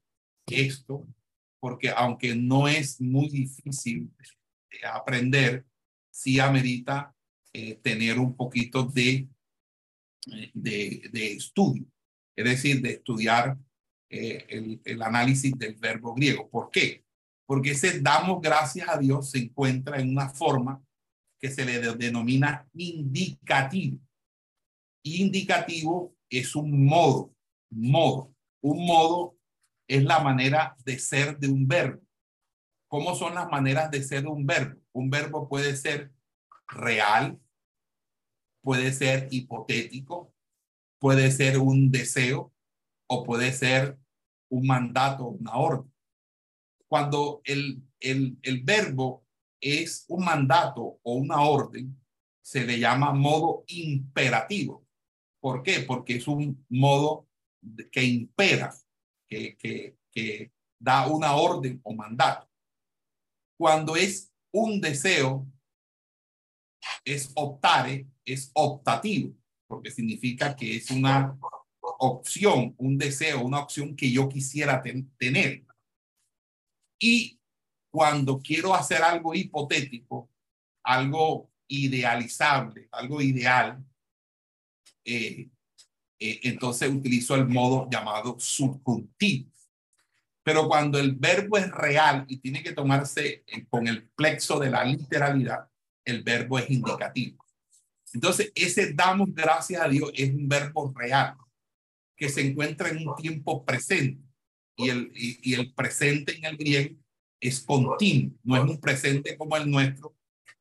[0.46, 1.06] esto,
[1.60, 4.10] porque aunque no es muy difícil
[4.90, 5.66] aprender,
[6.10, 7.14] sí amerita
[7.52, 9.28] eh, tener un poquito de,
[10.54, 11.84] de, de estudio,
[12.34, 13.58] es decir, de estudiar
[14.08, 16.48] eh, el, el, análisis del verbo griego.
[16.48, 17.04] ¿Por qué?
[17.44, 20.82] Porque ese damos gracias a Dios se encuentra en una forma
[21.38, 23.98] que se le denomina indicativo.
[25.04, 27.30] Indicativo es un modo,
[27.70, 28.34] modo.
[28.62, 29.36] Un modo
[29.86, 32.02] es la manera de ser de un verbo.
[32.88, 34.80] ¿Cómo son las maneras de ser de un verbo?
[34.92, 36.10] Un verbo puede ser
[36.68, 37.38] real,
[38.62, 40.32] puede ser hipotético,
[40.98, 42.54] puede ser un deseo
[43.06, 43.98] o puede ser
[44.48, 45.92] un mandato, una orden.
[46.88, 49.26] Cuando el, el, el verbo
[49.60, 52.00] es un mandato o una orden,
[52.42, 54.83] se le llama modo imperativo.
[55.44, 55.80] ¿Por qué?
[55.80, 57.28] Porque es un modo
[57.92, 58.74] que impera,
[59.28, 62.48] que, da una orden o mandato.
[63.58, 65.46] Cuando es un deseo,
[67.04, 69.36] es optare, es optativo,
[69.66, 71.38] porque significa que es una
[71.78, 74.82] opción, un deseo, una opción que yo quisiera
[75.18, 75.66] tener.
[76.98, 77.38] Y
[77.92, 80.30] cuando quiero hacer algo hipotético,
[80.82, 83.84] algo idealizable, algo ideal,
[85.04, 85.48] eh,
[86.18, 89.50] eh, entonces utilizo el modo llamado subjuntivo.
[90.42, 94.84] Pero cuando el verbo es real y tiene que tomarse con el plexo de la
[94.84, 95.68] literalidad,
[96.04, 97.44] el verbo es indicativo.
[98.12, 101.36] Entonces, ese damos gracias a Dios es un verbo real
[102.16, 104.22] que se encuentra en un tiempo presente.
[104.76, 106.96] Y el, y, el presente en el griego
[107.40, 110.16] es continuo, no es un presente como el nuestro,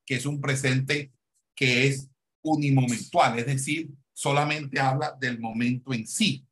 [0.05, 1.11] que es un presente
[1.55, 2.09] que es
[2.41, 6.47] unimomentual, es decir, solamente habla del momento en sí,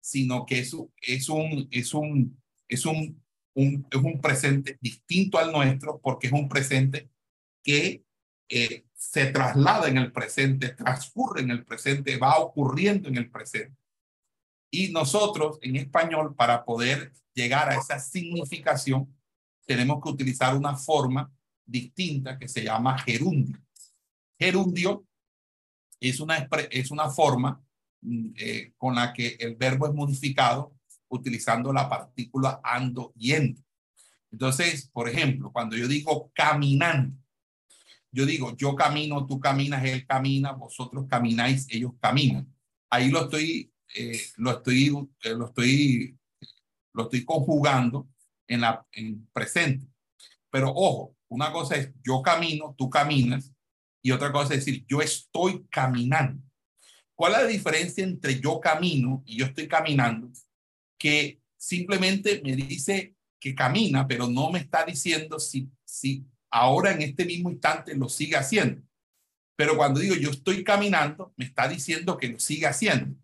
[0.00, 3.22] sino que es, es, un, es, un, es, un,
[3.54, 7.08] un, es un presente distinto al nuestro porque es un presente
[7.62, 8.04] que
[8.48, 13.76] eh, se traslada en el presente, transcurre en el presente, va ocurriendo en el presente.
[14.70, 19.14] Y nosotros en español, para poder llegar a esa significación,
[19.66, 21.32] tenemos que utilizar una forma
[21.64, 23.58] distinta que se llama gerundio.
[24.38, 25.06] Gerundio
[26.00, 27.62] es una, es una forma
[28.00, 30.74] mm, eh, con la que el verbo es modificado
[31.08, 33.62] utilizando la partícula ando y endo.
[34.30, 37.16] Entonces, por ejemplo, cuando yo digo caminando,
[38.10, 42.52] yo digo yo camino, tú caminas, él camina, vosotros camináis, ellos caminan.
[42.90, 46.18] Ahí lo estoy eh, lo, estoy, eh, lo, estoy,
[46.92, 48.08] lo estoy conjugando
[48.48, 49.86] en, la, en presente.
[50.50, 53.52] Pero ojo, una cosa es yo camino, tú caminas,
[54.04, 56.42] y otra cosa es decir yo estoy caminando.
[57.16, 60.30] ¿Cuál es la diferencia entre yo camino y yo estoy caminando?
[60.98, 67.00] Que simplemente me dice que camina, pero no me está diciendo si, si ahora en
[67.00, 68.82] este mismo instante lo sigue haciendo.
[69.56, 73.16] Pero cuando digo yo estoy caminando, me está diciendo que lo sigue haciendo.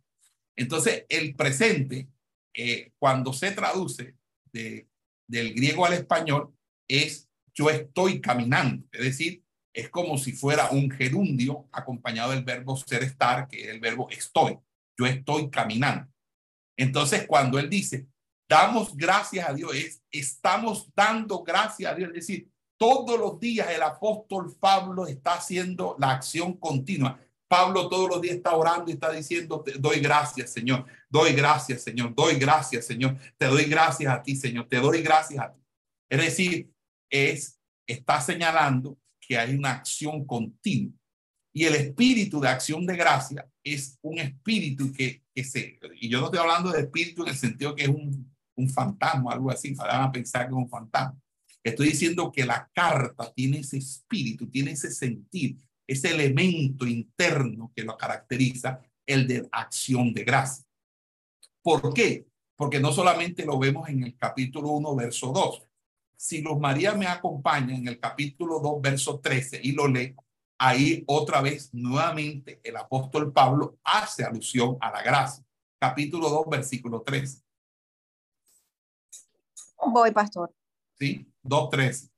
[0.57, 2.09] Entonces, el presente,
[2.55, 4.17] eh, cuando se traduce
[4.53, 4.89] de,
[5.27, 6.55] del griego al español,
[6.89, 8.87] es yo estoy caminando.
[8.93, 9.43] Es decir,
[9.73, 14.09] es como si fuera un gerundio acompañado del verbo ser estar, que es el verbo
[14.11, 14.59] estoy.
[14.99, 16.11] Yo estoy caminando.
[16.77, 18.07] Entonces, cuando él dice,
[18.49, 23.69] damos gracias a Dios, es, estamos dando gracias a Dios, es decir, todos los días
[23.71, 27.21] el apóstol Pablo está haciendo la acción continua.
[27.47, 32.15] Pablo todos los días está orando y está diciendo, doy gracias, Señor, doy gracias, Señor,
[32.15, 35.61] doy gracias, Señor, te doy gracias a ti, Señor, te doy gracias a ti.
[36.09, 36.71] Es decir,
[37.11, 38.97] es, está señalando
[39.31, 40.93] que hay una acción continua.
[41.55, 46.19] Y el espíritu de acción de gracia es un espíritu que, que se, y yo
[46.19, 49.73] no estoy hablando de espíritu en el sentido que es un, un fantasma, algo así,
[49.75, 51.17] van a pensar que es un fantasma.
[51.63, 57.85] Estoy diciendo que la carta tiene ese espíritu, tiene ese sentir, ese elemento interno que
[57.85, 60.65] lo caracteriza, el de acción de gracia.
[61.63, 62.27] ¿Por qué?
[62.57, 65.70] Porque no solamente lo vemos en el capítulo 1, verso 2.
[66.21, 70.15] Si los María me acompaña en el capítulo 2, verso 13 y lo lee,
[70.59, 75.43] ahí otra vez nuevamente el apóstol Pablo hace alusión a la gracia.
[75.79, 77.43] Capítulo 2, versículo 13.
[79.87, 80.55] Voy, pastor.
[80.99, 81.27] ¿Sí?
[81.43, 82.11] 2, 13.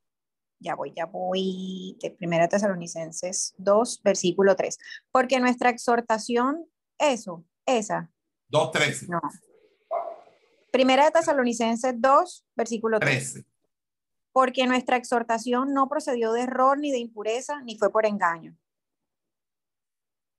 [0.58, 1.96] Ya voy, ya voy.
[2.02, 4.78] De Primera Tesalonicenses 2, versículo 3.
[5.12, 6.66] Porque nuestra exhortación,
[6.98, 8.10] eso, esa.
[8.48, 9.06] 2, 13.
[9.06, 9.20] No.
[10.72, 13.32] Primera de Tesalonicenses 2, versículo 3.
[13.32, 13.51] 13.
[14.32, 18.56] Porque nuestra exhortación no procedió de error ni de impureza, ni fue por engaño.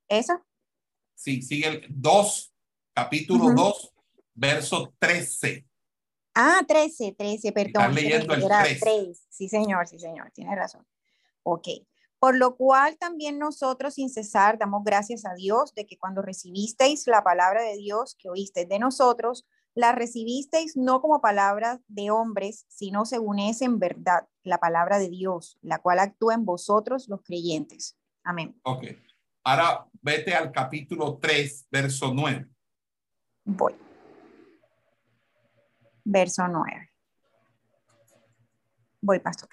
[0.09, 0.43] ¿Esa?
[1.15, 2.53] Sí, sigue el 2,
[2.93, 3.55] capítulo Ujú.
[3.55, 3.93] 2,
[4.33, 5.65] verso 13.
[6.35, 7.83] Ah, 13, 13, perdón.
[7.83, 8.79] Estás leyendo el Era 13.
[8.79, 9.27] 3.
[9.29, 10.85] Sí, señor, sí, señor, tiene razón.
[11.43, 11.67] Ok.
[12.19, 17.05] Por lo cual también nosotros sin cesar damos gracias a Dios de que cuando recibisteis
[17.05, 22.65] la palabra de Dios que oísteis de nosotros, la recibisteis no como palabra de hombres,
[22.69, 27.21] sino según es en verdad la palabra de Dios, la cual actúa en vosotros los
[27.23, 27.97] creyentes.
[28.23, 28.59] Amén.
[28.63, 28.85] Ok.
[29.43, 32.47] Ahora vete al capítulo 3, verso 9.
[33.45, 33.75] Voy.
[36.05, 36.89] Verso 9.
[39.01, 39.49] Voy, pastor.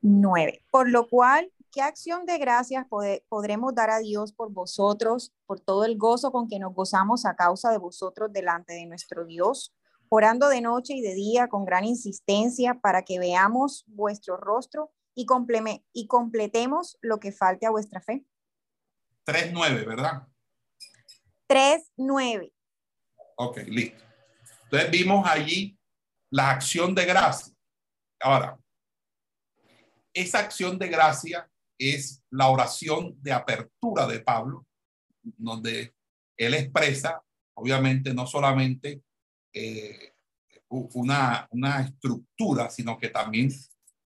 [0.00, 0.64] 9.
[0.70, 2.86] Por lo cual, ¿qué acción de gracias
[3.28, 7.36] podremos dar a Dios por vosotros, por todo el gozo con que nos gozamos a
[7.36, 9.72] causa de vosotros delante de nuestro Dios,
[10.08, 15.24] orando de noche y de día con gran insistencia para que veamos vuestro rostro y,
[15.92, 18.24] y completemos lo que falte a vuestra fe?
[19.22, 20.26] 3, 9, ¿verdad?
[21.46, 22.52] 3, 9.
[23.36, 24.02] Ok, listo.
[24.64, 25.78] Entonces vimos allí
[26.30, 27.54] la acción de gracia.
[28.18, 28.58] Ahora,
[30.12, 31.48] esa acción de gracia
[31.78, 34.66] es la oración de apertura de Pablo,
[35.22, 35.94] donde
[36.36, 37.22] él expresa,
[37.54, 39.02] obviamente, no solamente
[39.52, 40.14] eh,
[40.68, 43.50] una, una estructura, sino que también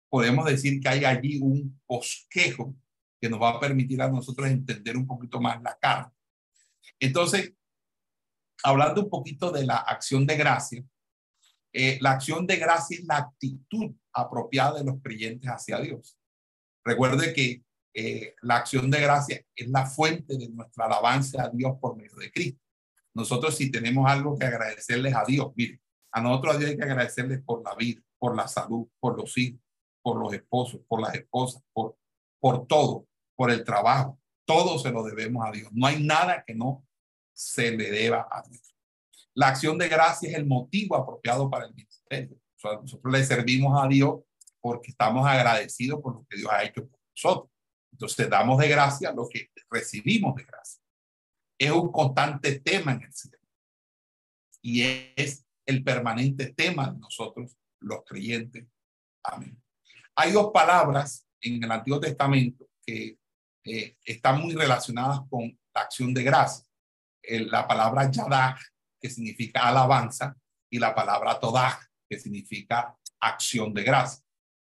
[0.08, 2.74] podemos decir que hay allí un bosquejo
[3.20, 6.14] que nos va a permitir a nosotros entender un poquito más la carta.
[7.00, 7.52] Entonces,
[8.62, 10.84] hablando un poquito de la acción de gracia,
[11.72, 16.17] eh, la acción de gracia es la actitud apropiada de los creyentes hacia Dios.
[16.84, 17.62] Recuerde que
[17.94, 22.14] eh, la acción de gracia es la fuente de nuestra alabanza a Dios por medio
[22.16, 22.60] de Cristo.
[23.14, 25.80] Nosotros si tenemos algo que agradecerles a Dios, mire,
[26.12, 29.36] a nosotros a Dios hay que agradecerles por la vida, por la salud, por los
[29.36, 29.60] hijos,
[30.02, 33.06] por los esposos, por las esposas, por, todo,
[33.36, 34.20] por el trabajo.
[34.46, 35.70] Todo se lo debemos a Dios.
[35.72, 36.86] No hay nada que no
[37.34, 38.74] se le deba a Dios.
[39.34, 42.38] La acción de gracia es el motivo apropiado para el ministerio.
[42.62, 44.20] Nosotros le servimos a Dios
[44.68, 47.50] porque estamos agradecidos por lo que Dios ha hecho por nosotros.
[47.90, 50.82] Entonces damos de gracia lo que recibimos de gracia.
[51.58, 53.38] Es un constante tema en el cielo.
[54.60, 54.82] Y
[55.16, 58.66] es el permanente tema de nosotros, los creyentes.
[59.24, 59.58] Amén.
[60.14, 63.18] Hay dos palabras en el Antiguo Testamento que
[63.64, 66.66] eh, están muy relacionadas con la acción de gracia.
[67.22, 68.58] La palabra yadah,
[69.00, 70.36] que significa alabanza,
[70.70, 74.27] y la palabra todah, que significa acción de gracia.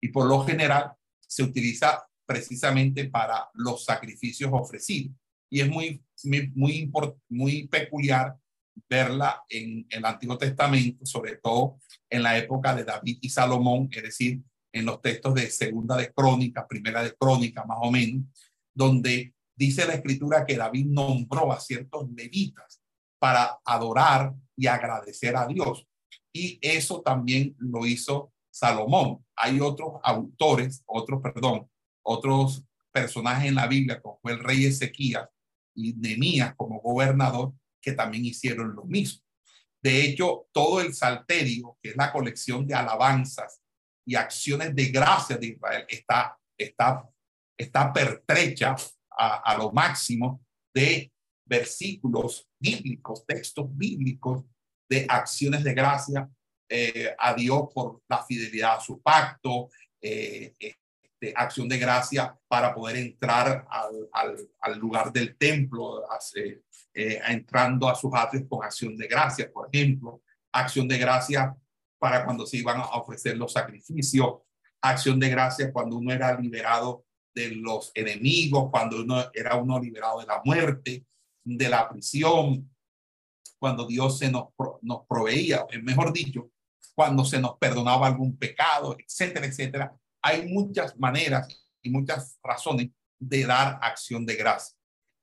[0.04, 5.16] Y por lo general se utiliza precisamente para los sacrificios ofrecidos.
[5.50, 6.04] Y es muy,
[6.54, 6.92] muy,
[7.30, 8.36] muy, peculiar
[8.86, 11.78] verla en el Antiguo Testamento, sobre todo
[12.10, 14.42] en la época de David y Salomón, es decir,
[14.74, 18.26] en los textos de Segunda de Crónica, Primera de Crónica, más o menos,
[18.74, 22.82] donde dice la escritura que David nombró a ciertos levitas
[23.18, 25.88] para adorar y agradecer a Dios.
[26.30, 29.26] Y eso también lo hizo Salomón.
[29.34, 31.68] Hay otros autores, otros, perdón,
[32.02, 35.28] otros personajes en la Biblia, como fue el rey Ezequías
[35.74, 37.52] y Nemías como gobernador,
[37.82, 39.24] que también hicieron lo mismo.
[39.82, 43.60] De hecho, todo el salterio, que es la colección de alabanzas
[44.06, 47.08] y acciones de gracia de Israel, está, está,
[47.58, 48.76] está pertrecha
[49.10, 51.12] a, a lo máximo de
[51.44, 54.44] versículos bíblicos, textos bíblicos
[54.88, 56.30] de acciones de gracia
[56.68, 59.68] eh, a Dios por la fidelidad a su pacto,
[60.00, 66.62] eh, este, acción de gracia para poder entrar al, lugar del templo, hace,
[66.92, 71.56] eh, entrando a sus atrios con acción de gracia, por ejemplo, acción de gracia
[71.98, 74.40] para cuando se iban a ofrecer los sacrificios,
[74.82, 80.20] acción de gracia cuando uno era liberado de los enemigos, cuando uno era uno liberado
[80.20, 81.06] de la muerte,
[81.42, 82.70] de la prisión,
[83.58, 84.48] cuando Dios se nos,
[84.82, 86.50] nos proveía, mejor dicho,
[86.94, 89.96] cuando se nos perdonaba algún pecado, etcétera, etcétera.
[90.22, 91.48] Hay muchas maneras
[91.82, 94.76] y muchas razones de dar acción de gracia.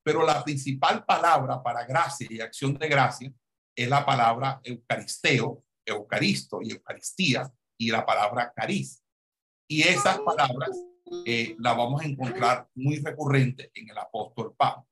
[0.03, 3.31] Pero la principal palabra para gracia y acción de gracia
[3.75, 9.03] es la palabra eucaristeo, eucaristo y eucaristía y la palabra cariz.
[9.67, 10.69] Y esas palabras
[11.25, 14.87] eh, las vamos a encontrar muy recurrente en el apóstol Pablo.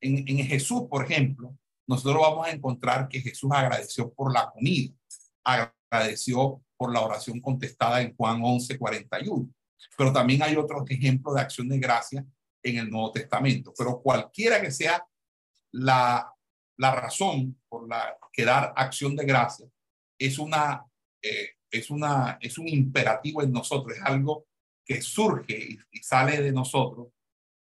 [0.00, 1.56] En, en Jesús, por ejemplo,
[1.86, 4.92] nosotros vamos a encontrar que Jesús agradeció por la comida,
[5.90, 9.48] agradeció por la oración contestada en Juan 11, 41.
[9.96, 12.24] Pero también hay otros ejemplos de acción de gracia
[12.62, 13.72] en el Nuevo Testamento.
[13.76, 15.04] Pero cualquiera que sea
[15.72, 16.32] la,
[16.76, 19.66] la razón por la que dar acción de gracia,
[20.18, 20.84] es una,
[21.22, 24.46] eh, es una, es un imperativo en nosotros, es algo
[24.84, 27.08] que surge y, y sale de nosotros,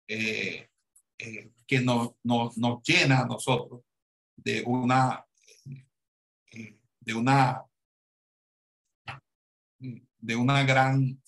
[0.08, 0.70] eh,
[1.18, 3.82] eh, que nos, nos, nos llena a nosotros
[4.36, 5.26] de una,
[6.52, 7.66] eh, de una
[10.20, 11.22] de una gran,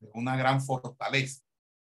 [0.00, 1.42] de una gran fortaleza,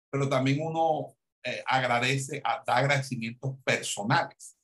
[0.10, 4.58] pero también uno eh, agradece, da agradecimientos personales.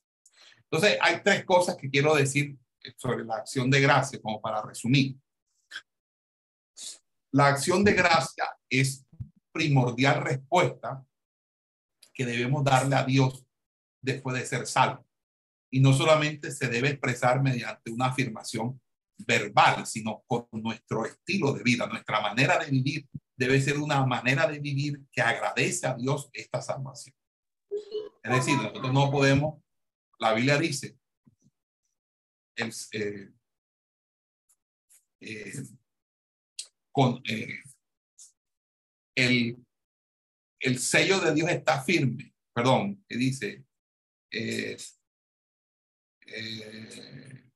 [0.64, 2.58] Entonces, hay tres cosas que quiero decir
[2.96, 5.18] sobre la acción de gracia, como para resumir.
[7.32, 9.06] La acción de gracia es
[9.52, 11.06] primordial respuesta
[12.14, 13.46] que debemos darle a Dios
[14.02, 15.06] después de ser salvo.
[15.72, 18.82] Y no solamente se debe expresar mediante una afirmación
[19.26, 23.08] verbal, sino con nuestro estilo de vida, nuestra manera de vivir
[23.40, 27.16] debe ser una manera de vivir que agradece a Dios esta salvación.
[28.22, 29.64] Es decir, nosotros no podemos,
[30.20, 30.98] la Biblia dice,
[32.58, 33.32] el, eh,
[35.22, 35.64] eh,
[36.92, 37.64] con eh,
[39.16, 39.66] el,
[40.60, 43.64] el sello de Dios está firme, perdón, que dice,
[44.32, 44.76] eh,
[46.28, 47.49] eh,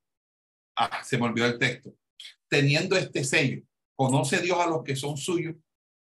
[0.75, 1.95] ah, se me olvidó el texto.
[2.47, 3.63] Teniendo este sello,
[3.95, 5.55] conoce Dios a los que son suyos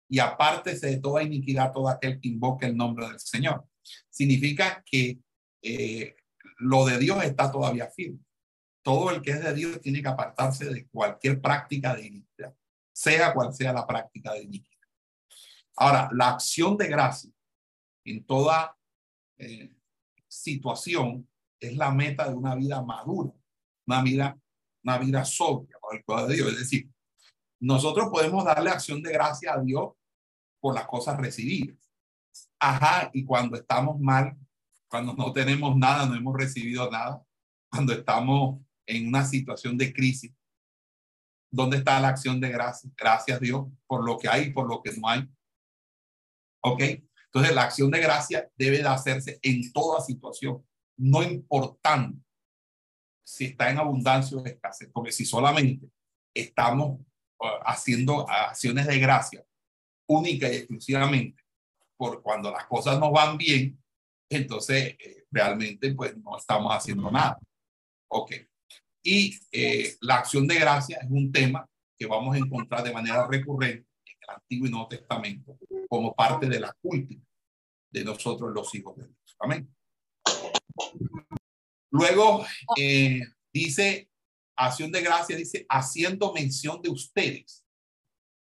[0.09, 3.65] y apártese de toda iniquidad todo aquel que invoque el nombre del Señor.
[4.09, 5.19] Significa que
[5.61, 6.15] eh,
[6.57, 8.19] lo de Dios está todavía firme.
[8.81, 12.55] Todo el que es de Dios tiene que apartarse de cualquier práctica de iniquidad,
[12.91, 14.79] sea cual sea la práctica de iniquidad.
[15.75, 17.31] Ahora, la acción de gracia
[18.03, 18.77] en toda
[19.37, 19.71] eh,
[20.27, 21.27] situación
[21.59, 23.31] es la meta de una vida madura,
[23.85, 24.39] una vida
[24.83, 26.51] una vida sobria el de Dios.
[26.53, 26.89] Es decir,
[27.59, 29.93] nosotros podemos darle acción de gracia a Dios
[30.59, 31.77] por las cosas recibidas.
[32.59, 34.37] Ajá, y cuando estamos mal,
[34.89, 37.23] cuando no tenemos nada, no hemos recibido nada,
[37.71, 40.33] cuando estamos en una situación de crisis,
[41.51, 42.89] ¿dónde está la acción de gracia?
[42.97, 45.29] Gracias Dios por lo que hay y por lo que no hay.
[46.61, 46.81] ¿Ok?
[47.25, 50.65] Entonces, la acción de gracia debe de hacerse en toda situación,
[50.97, 52.17] no importando
[53.29, 55.87] si está en abundancia o escasez, porque si solamente
[56.33, 56.99] estamos
[57.39, 59.45] uh, haciendo acciones de gracia
[60.07, 61.43] única y exclusivamente
[61.95, 63.79] por cuando las cosas no van bien,
[64.31, 67.37] entonces eh, realmente pues no estamos haciendo nada.
[68.09, 68.31] Ok.
[69.03, 73.27] Y eh, la acción de gracia es un tema que vamos a encontrar de manera
[73.27, 75.57] recurrente en el Antiguo y Nuevo Testamento
[75.87, 77.21] como parte de la cultura
[77.91, 79.35] de nosotros los hijos de Dios.
[79.39, 79.69] Amén.
[81.91, 82.45] Luego
[82.77, 83.21] eh,
[83.53, 84.09] dice,
[84.55, 87.65] acción de gracia, dice, haciendo mención de ustedes.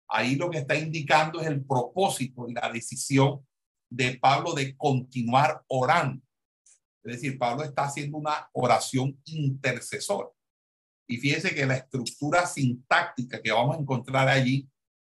[0.08, 3.46] Ahí lo que está indicando es el propósito y la decisión
[3.90, 6.22] de Pablo de continuar orando.
[7.04, 10.28] Es decir, Pablo está haciendo una oración intercesora.
[11.08, 14.68] Y fíjense que la estructura sintáctica que vamos a encontrar allí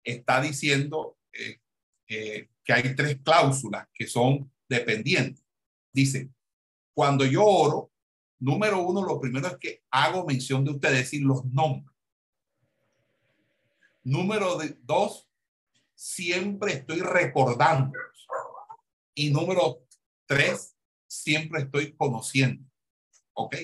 [0.04, 1.60] está diciendo eh,
[2.08, 5.44] eh, que hay tres cláusulas que son dependientes.
[5.94, 6.30] Dice,
[6.94, 7.91] cuando yo oro,
[8.42, 11.96] Número uno, lo primero es que hago mención de ustedes, decir, los nombres.
[14.04, 15.30] Número dos,
[15.94, 17.96] siempre estoy recordando.
[19.14, 19.86] Y número
[20.26, 22.68] tres, siempre estoy conociendo.
[23.34, 23.58] ¿Ok?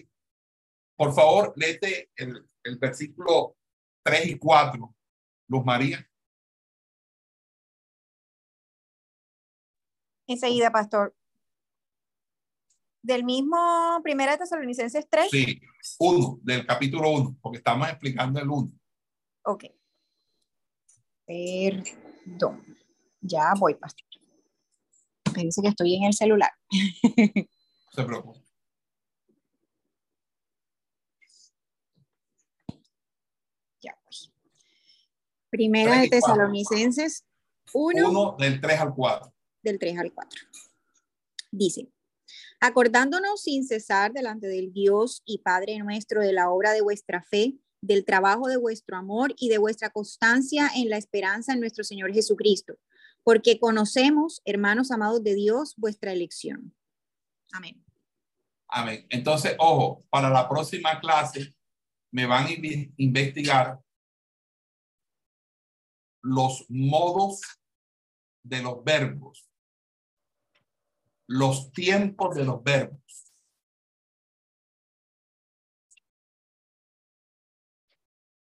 [0.95, 2.47] Por favor, léete el,
[2.79, 3.57] versículo
[4.03, 4.95] 3 y 4,
[5.47, 6.07] Luz María.
[10.27, 11.15] Enseguida, pastor.
[13.07, 15.29] Del mismo Primera de Tesalonicenses 3.
[15.31, 15.61] Sí,
[15.97, 18.69] uno, del capítulo 1, porque estamos explicando el 1.
[19.45, 19.63] Ok.
[21.25, 22.65] Perdón.
[23.21, 24.05] Ya voy, pastor.
[25.33, 26.51] Me dice que estoy en el celular.
[26.73, 28.41] No se preocupe.
[33.79, 34.15] Ya voy.
[35.49, 36.09] Primera Tres de.
[36.09, 37.25] Tesalonicenses
[37.71, 38.09] 1.
[38.09, 39.33] 1 del 3 al 4.
[39.61, 40.41] del 3 al 4.
[41.51, 41.87] Dice,
[42.59, 47.55] acordándonos sin cesar delante del Dios y Padre nuestro de la obra de vuestra fe,
[47.81, 52.13] del trabajo de vuestro amor y de vuestra constancia en la esperanza en nuestro Señor
[52.13, 52.75] Jesucristo,
[53.23, 56.75] porque conocemos, hermanos amados de Dios, vuestra elección.
[57.51, 57.83] Amén.
[58.69, 59.05] Amén.
[59.09, 61.55] Entonces, ojo, para la próxima clase
[62.11, 62.51] me van a
[62.97, 63.79] investigar
[66.21, 67.41] los modos
[68.43, 69.46] de los verbos,
[71.27, 73.33] los tiempos de los verbos.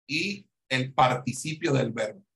[0.09, 2.32] Y el participio del verbo.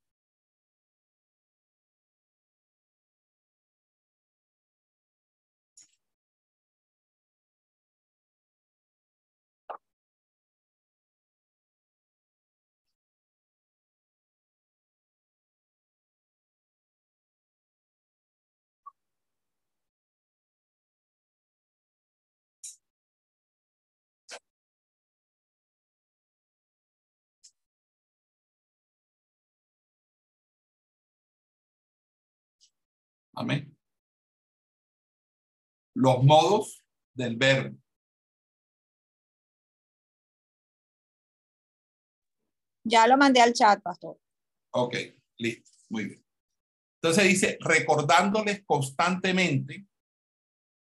[33.36, 33.76] Amén.
[35.94, 36.84] Los modos
[37.14, 37.76] del verbo.
[42.84, 44.18] Ya lo mandé al chat, pastor.
[44.70, 44.94] Ok,
[45.38, 46.24] listo, muy bien.
[47.02, 49.86] Entonces dice, recordándoles constantemente,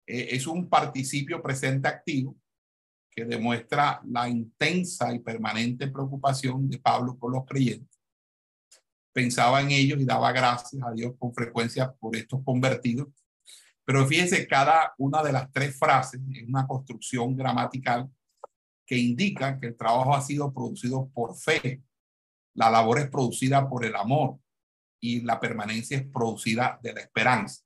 [0.07, 2.37] eh, es un participio presente activo
[3.11, 7.92] que demuestra la intensa y permanente preocupación de Pablo por los creyentes.
[9.13, 13.09] Pensaba en ellos y daba gracias a Dios con frecuencia por estos convertidos.
[13.85, 18.09] Pero fíjense, cada una de las tres frases es una construcción gramatical
[18.87, 21.83] que indica que el trabajo ha sido producido por fe,
[22.55, 24.39] la labor es producida por el amor
[25.01, 27.63] y la permanencia es producida de la esperanza.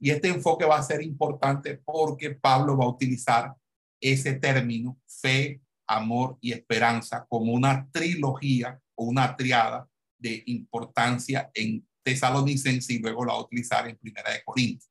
[0.00, 3.54] Y este enfoque va a ser importante porque Pablo va a utilizar
[4.00, 9.88] ese término, fe, amor y esperanza, como una trilogía o una triada
[10.18, 14.90] de importancia en Tesalonicense y luego la va a utilizar en Primera de Corintios.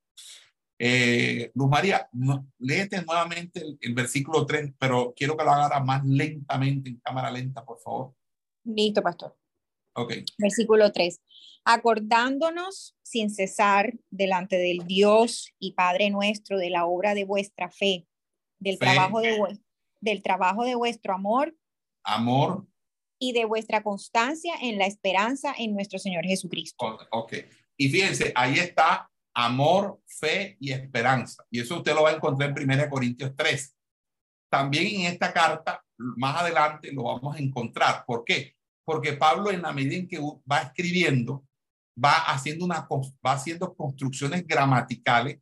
[0.79, 5.79] Eh, Luz María, no, léete nuevamente el, el versículo 3, pero quiero que lo haga
[5.79, 8.13] más lentamente, en cámara lenta, por favor.
[8.63, 9.35] Listo, pastor.
[9.93, 10.13] Ok.
[10.37, 11.19] Versículo 3.
[11.65, 18.07] Acordándonos sin cesar delante del Dios y Padre nuestro de la obra de vuestra fe,
[18.59, 18.85] del Fe.
[18.85, 19.59] trabajo de
[19.99, 21.55] del trabajo de vuestro amor
[22.09, 22.65] Amor,
[23.19, 26.97] y de vuestra constancia en la esperanza en nuestro Señor Jesucristo.
[27.11, 27.33] Ok.
[27.77, 31.45] Y fíjense, ahí está amor, fe y esperanza.
[31.51, 33.75] Y eso usted lo va a encontrar en 1 Corintios 3.
[34.49, 38.03] También en esta carta, más adelante lo vamos a encontrar.
[38.05, 38.55] ¿Por qué?
[38.83, 41.45] Porque Pablo en la medida en que va escribiendo,
[42.03, 45.39] va haciendo, una, va haciendo construcciones gramaticales,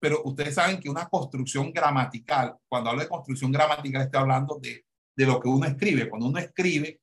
[0.00, 4.84] pero ustedes saben que una construcción gramatical, cuando hablo de construcción gramatical, estoy hablando de,
[5.16, 6.08] de lo que uno escribe.
[6.08, 7.00] Cuando uno escribe,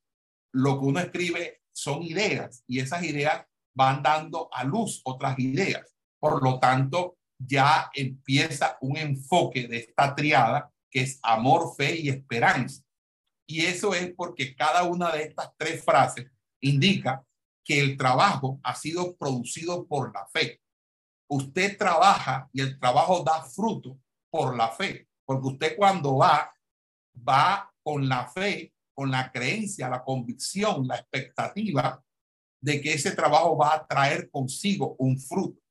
[0.56, 3.46] lo que uno escribe son ideas y esas ideas
[3.76, 5.94] van dando a luz otras ideas.
[6.18, 12.08] Por lo tanto, ya empieza un enfoque de esta triada que es amor, fe y
[12.08, 12.82] esperanza.
[13.46, 17.26] Y eso es porque cada una de estas tres frases indica
[17.66, 20.62] que el trabajo ha sido producido por la fe.
[21.30, 24.00] Usted trabaja y el trabajo da fruto
[24.30, 26.54] por la fe, porque usted cuando va,
[27.28, 32.02] va con la fe, con la creencia, la convicción, la expectativa
[32.62, 35.62] de que ese trabajo va a traer consigo un fruto.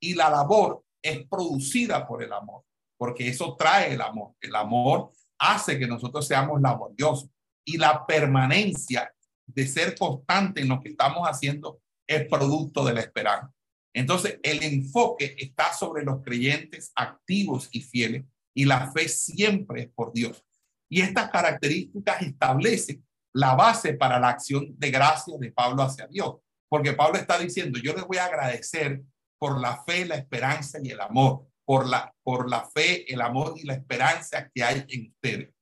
[0.00, 2.64] Y la labor es producida por el amor,
[2.96, 4.34] porque eso trae el amor.
[4.40, 7.28] El amor hace que nosotros seamos laboriosos
[7.66, 9.12] y la permanencia
[9.46, 13.52] de ser constante en lo que estamos haciendo es producto de la esperanza.
[13.94, 18.24] Entonces, el enfoque está sobre los creyentes activos y fieles
[18.54, 20.44] y la fe siempre es por Dios.
[20.88, 26.36] Y estas características establecen la base para la acción de gracia de Pablo hacia Dios.
[26.68, 29.02] Porque Pablo está diciendo, yo les voy a agradecer
[29.38, 33.54] por la fe, la esperanza y el amor, por la, por la fe, el amor
[33.56, 35.54] y la esperanza que hay en ustedes.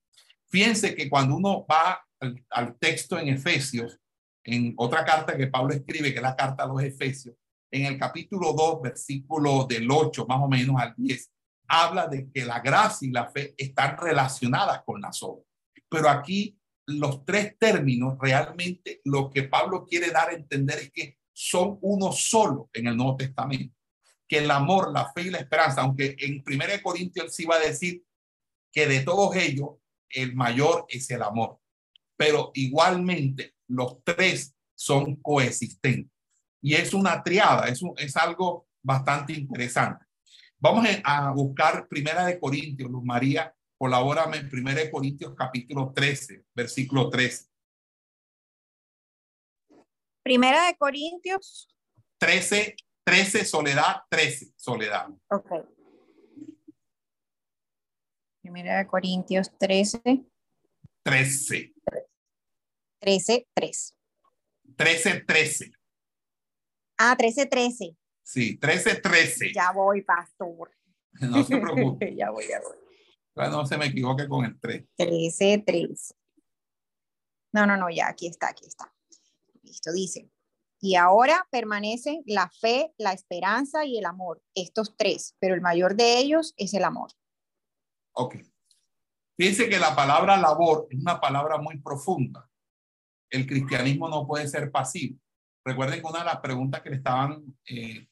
[0.48, 2.01] Fíjense que cuando uno va
[2.51, 3.98] al, texto en Efesios,
[4.44, 7.34] en otra carta que Pablo escribe, que es la carta a los Efesios,
[7.70, 11.30] en el capítulo 2, versículo del 8 más o menos al 10,
[11.69, 15.47] habla de que la gracia y la fe están relacionadas con las obras.
[15.89, 21.19] Pero aquí los tres términos realmente lo que Pablo quiere dar a entender es que
[21.32, 23.74] son uno solo en el Nuevo Testamento.
[24.27, 27.61] Que el amor, la fe y la esperanza, aunque en 1 Corintios sí va a
[27.61, 28.05] decir
[28.73, 29.70] que de todos ellos
[30.11, 31.59] el mayor es el amor,
[32.16, 36.12] pero igualmente los tres son coexistentes.
[36.62, 40.05] Y es una triada, es, es algo bastante interesante.
[40.65, 46.43] Vamos a buscar Primera de Corintios, Luz María, colabórame en Primera de Corintios capítulo 13,
[46.55, 47.51] versículo 13.
[50.23, 51.69] Primera de Corintios
[52.16, 55.11] 13, 13, soledad, 13, soledad.
[55.28, 55.51] Ok.
[58.41, 60.01] Primera de Corintios 13.
[61.03, 61.74] 13.
[63.01, 63.97] 13, 3.
[64.77, 65.73] 13, 13.
[66.97, 67.97] Ah, 13, 13.
[68.24, 69.52] Sí, 13, 13.
[69.55, 70.72] Ya voy, pastor.
[71.20, 72.14] No se preocupe.
[72.16, 73.51] ya voy, ya voy.
[73.51, 74.84] No se me equivoque con el 3.
[74.96, 76.14] 13, 3.
[77.52, 78.92] No, no, no, ya, aquí está, aquí está.
[79.62, 80.30] Listo, dice.
[80.80, 85.94] Y ahora permanecen la fe, la esperanza y el amor, estos tres, pero el mayor
[85.94, 87.10] de ellos es el amor.
[88.12, 88.36] Ok.
[89.36, 92.51] Fíjense que la palabra labor es una palabra muy profunda.
[93.30, 95.18] El cristianismo no puede ser pasivo.
[95.64, 98.06] Recuerden que una de las preguntas que le estaban eh,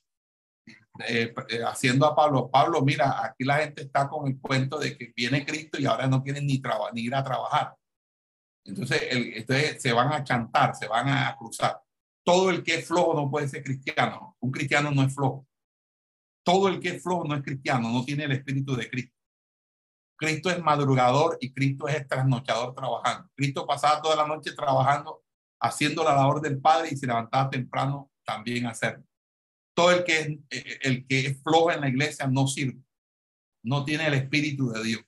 [1.01, 4.97] eh, eh, haciendo a Pablo, Pablo, mira, aquí la gente está con el cuento de
[4.97, 6.60] que viene Cristo y ahora no quieren ni,
[6.93, 7.74] ni ir a trabajar.
[8.64, 11.81] Entonces, el, se van a chantar, se van a cruzar.
[12.24, 14.36] Todo el que es flojo no puede ser cristiano.
[14.40, 15.47] Un cristiano no es flojo.
[16.44, 19.16] Todo el que es flojo no es cristiano, no tiene el espíritu de Cristo.
[20.16, 23.28] Cristo es madrugador y Cristo es trasnochador trabajando.
[23.35, 25.24] Cristo pasaba toda la noche trabajando,
[25.60, 29.05] haciendo la labor del Padre y se levantaba temprano también a hacerlo.
[29.74, 32.82] Todo el que es, eh, el que es flojo en la iglesia no sirve.
[33.65, 35.03] No tiene el espíritu de Dios.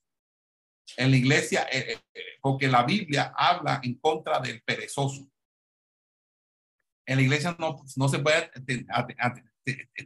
[0.97, 5.29] En la iglesia, eh, eh, porque la Biblia habla en contra del perezoso
[7.07, 8.51] en la iglesia no, no se puede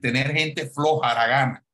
[0.01, 1.65] tener gente floja, aragana,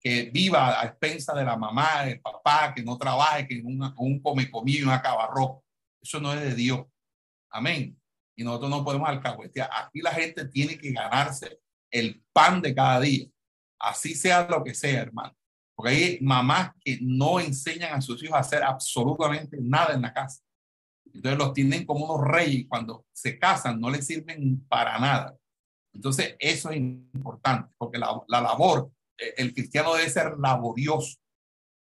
[0.00, 4.20] que viva a expensa de la mamá, del papá, que no trabaje, que un, un
[4.20, 5.64] come comida un acabarro.
[6.00, 6.86] Eso no es de Dios.
[7.50, 8.00] Amén.
[8.36, 9.68] Y nosotros no podemos alcahuetear.
[9.72, 13.26] Aquí la gente tiene que ganarse el pan de cada día.
[13.78, 15.34] Así sea lo que sea, hermano.
[15.74, 20.12] Porque hay mamás que no enseñan a sus hijos a hacer absolutamente nada en la
[20.12, 20.42] casa.
[21.14, 25.36] Entonces los tienen como unos reyes cuando se casan no les sirven para nada.
[25.94, 31.18] Entonces eso es importante porque la, la labor, eh, el cristiano debe ser laborioso.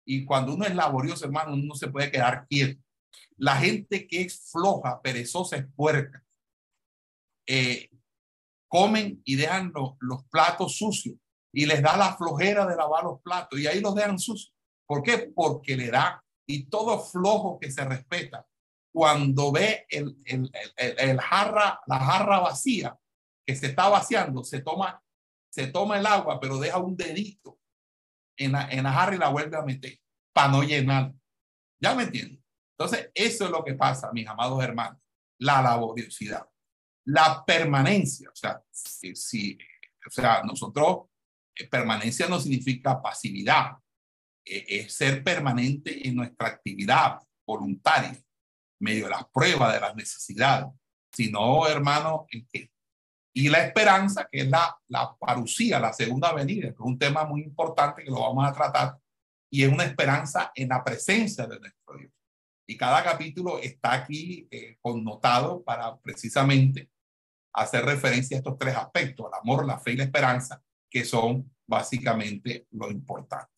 [0.06, 2.82] Y cuando uno es laborioso, hermano, uno no se puede quedar quieto.
[3.38, 6.24] La gente que es floja, perezosa, es puerca.
[7.48, 7.90] Eh,
[8.74, 11.16] comen y dejan los, platos sucios
[11.54, 14.52] y les da la flojera de lavar los platos y ahí los dejan sucios.
[14.88, 15.32] ¿Por qué?
[15.36, 18.48] Porque le da y todo flojo que se respeta
[18.92, 22.98] cuando ve el, jarra, la jarra vacía
[23.46, 25.04] que se está vaciando, se toma,
[25.52, 27.60] se toma el agua, pero deja un dedito
[28.36, 30.00] en la, en la jarra y la vuelve a meter
[30.34, 31.14] para no llenar.
[31.80, 32.44] ¿Ya me entienden?
[32.76, 35.00] Entonces, eso es lo que pasa, mis amados hermanos.
[35.38, 36.48] La laboriosidad,
[37.06, 38.30] la permanencia.
[38.30, 39.58] O sea, si,
[40.06, 41.08] o sea nosotros,
[41.56, 43.78] eh, permanencia no significa pasividad,
[44.46, 48.18] eh, es ser permanente en nuestra actividad voluntaria
[48.80, 50.68] medio de las pruebas, de las necesidades,
[51.12, 52.74] sino, hermano, en que
[53.36, 57.26] y la esperanza, que es la, la parucía, la segunda venida, que es un tema
[57.26, 58.98] muy importante que lo vamos a tratar,
[59.52, 62.12] y es una esperanza en la presencia de nuestro Dios.
[62.68, 66.90] Y cada capítulo está aquí eh, connotado para precisamente
[67.54, 71.52] hacer referencia a estos tres aspectos, el amor, la fe y la esperanza, que son
[71.68, 73.52] básicamente lo importante.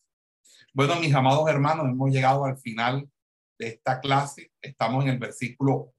[0.72, 3.08] Bueno, mis amados hermanos, hemos llegado al final
[3.58, 4.52] de esta clase.
[4.60, 5.94] Estamos en el versículo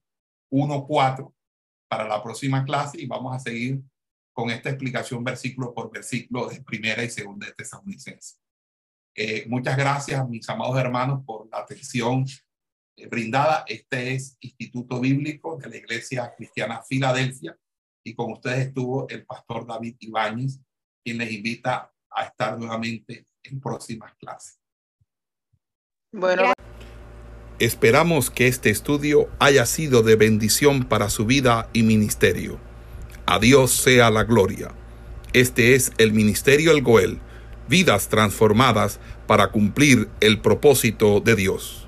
[0.50, 1.34] 1.4
[1.88, 3.82] para la próxima clase y vamos a seguir
[4.32, 8.40] con esta explicación versículo por versículo de primera y segunda de Tesalonicenses.
[9.16, 12.24] Eh, muchas gracias, mis amados hermanos, por la atención
[12.96, 13.64] eh, brindada.
[13.66, 17.58] Este es Instituto Bíblico de la Iglesia Cristiana Filadelfia
[18.08, 20.60] y con ustedes estuvo el pastor David Ibáñez,
[21.04, 24.58] quien les invita a estar nuevamente en próximas clases.
[26.12, 26.52] Bueno.
[27.58, 32.58] Esperamos que este estudio haya sido de bendición para su vida y ministerio.
[33.26, 34.72] A Dios sea la gloria.
[35.32, 37.20] Este es el Ministerio El Goel,
[37.68, 41.87] vidas transformadas para cumplir el propósito de Dios.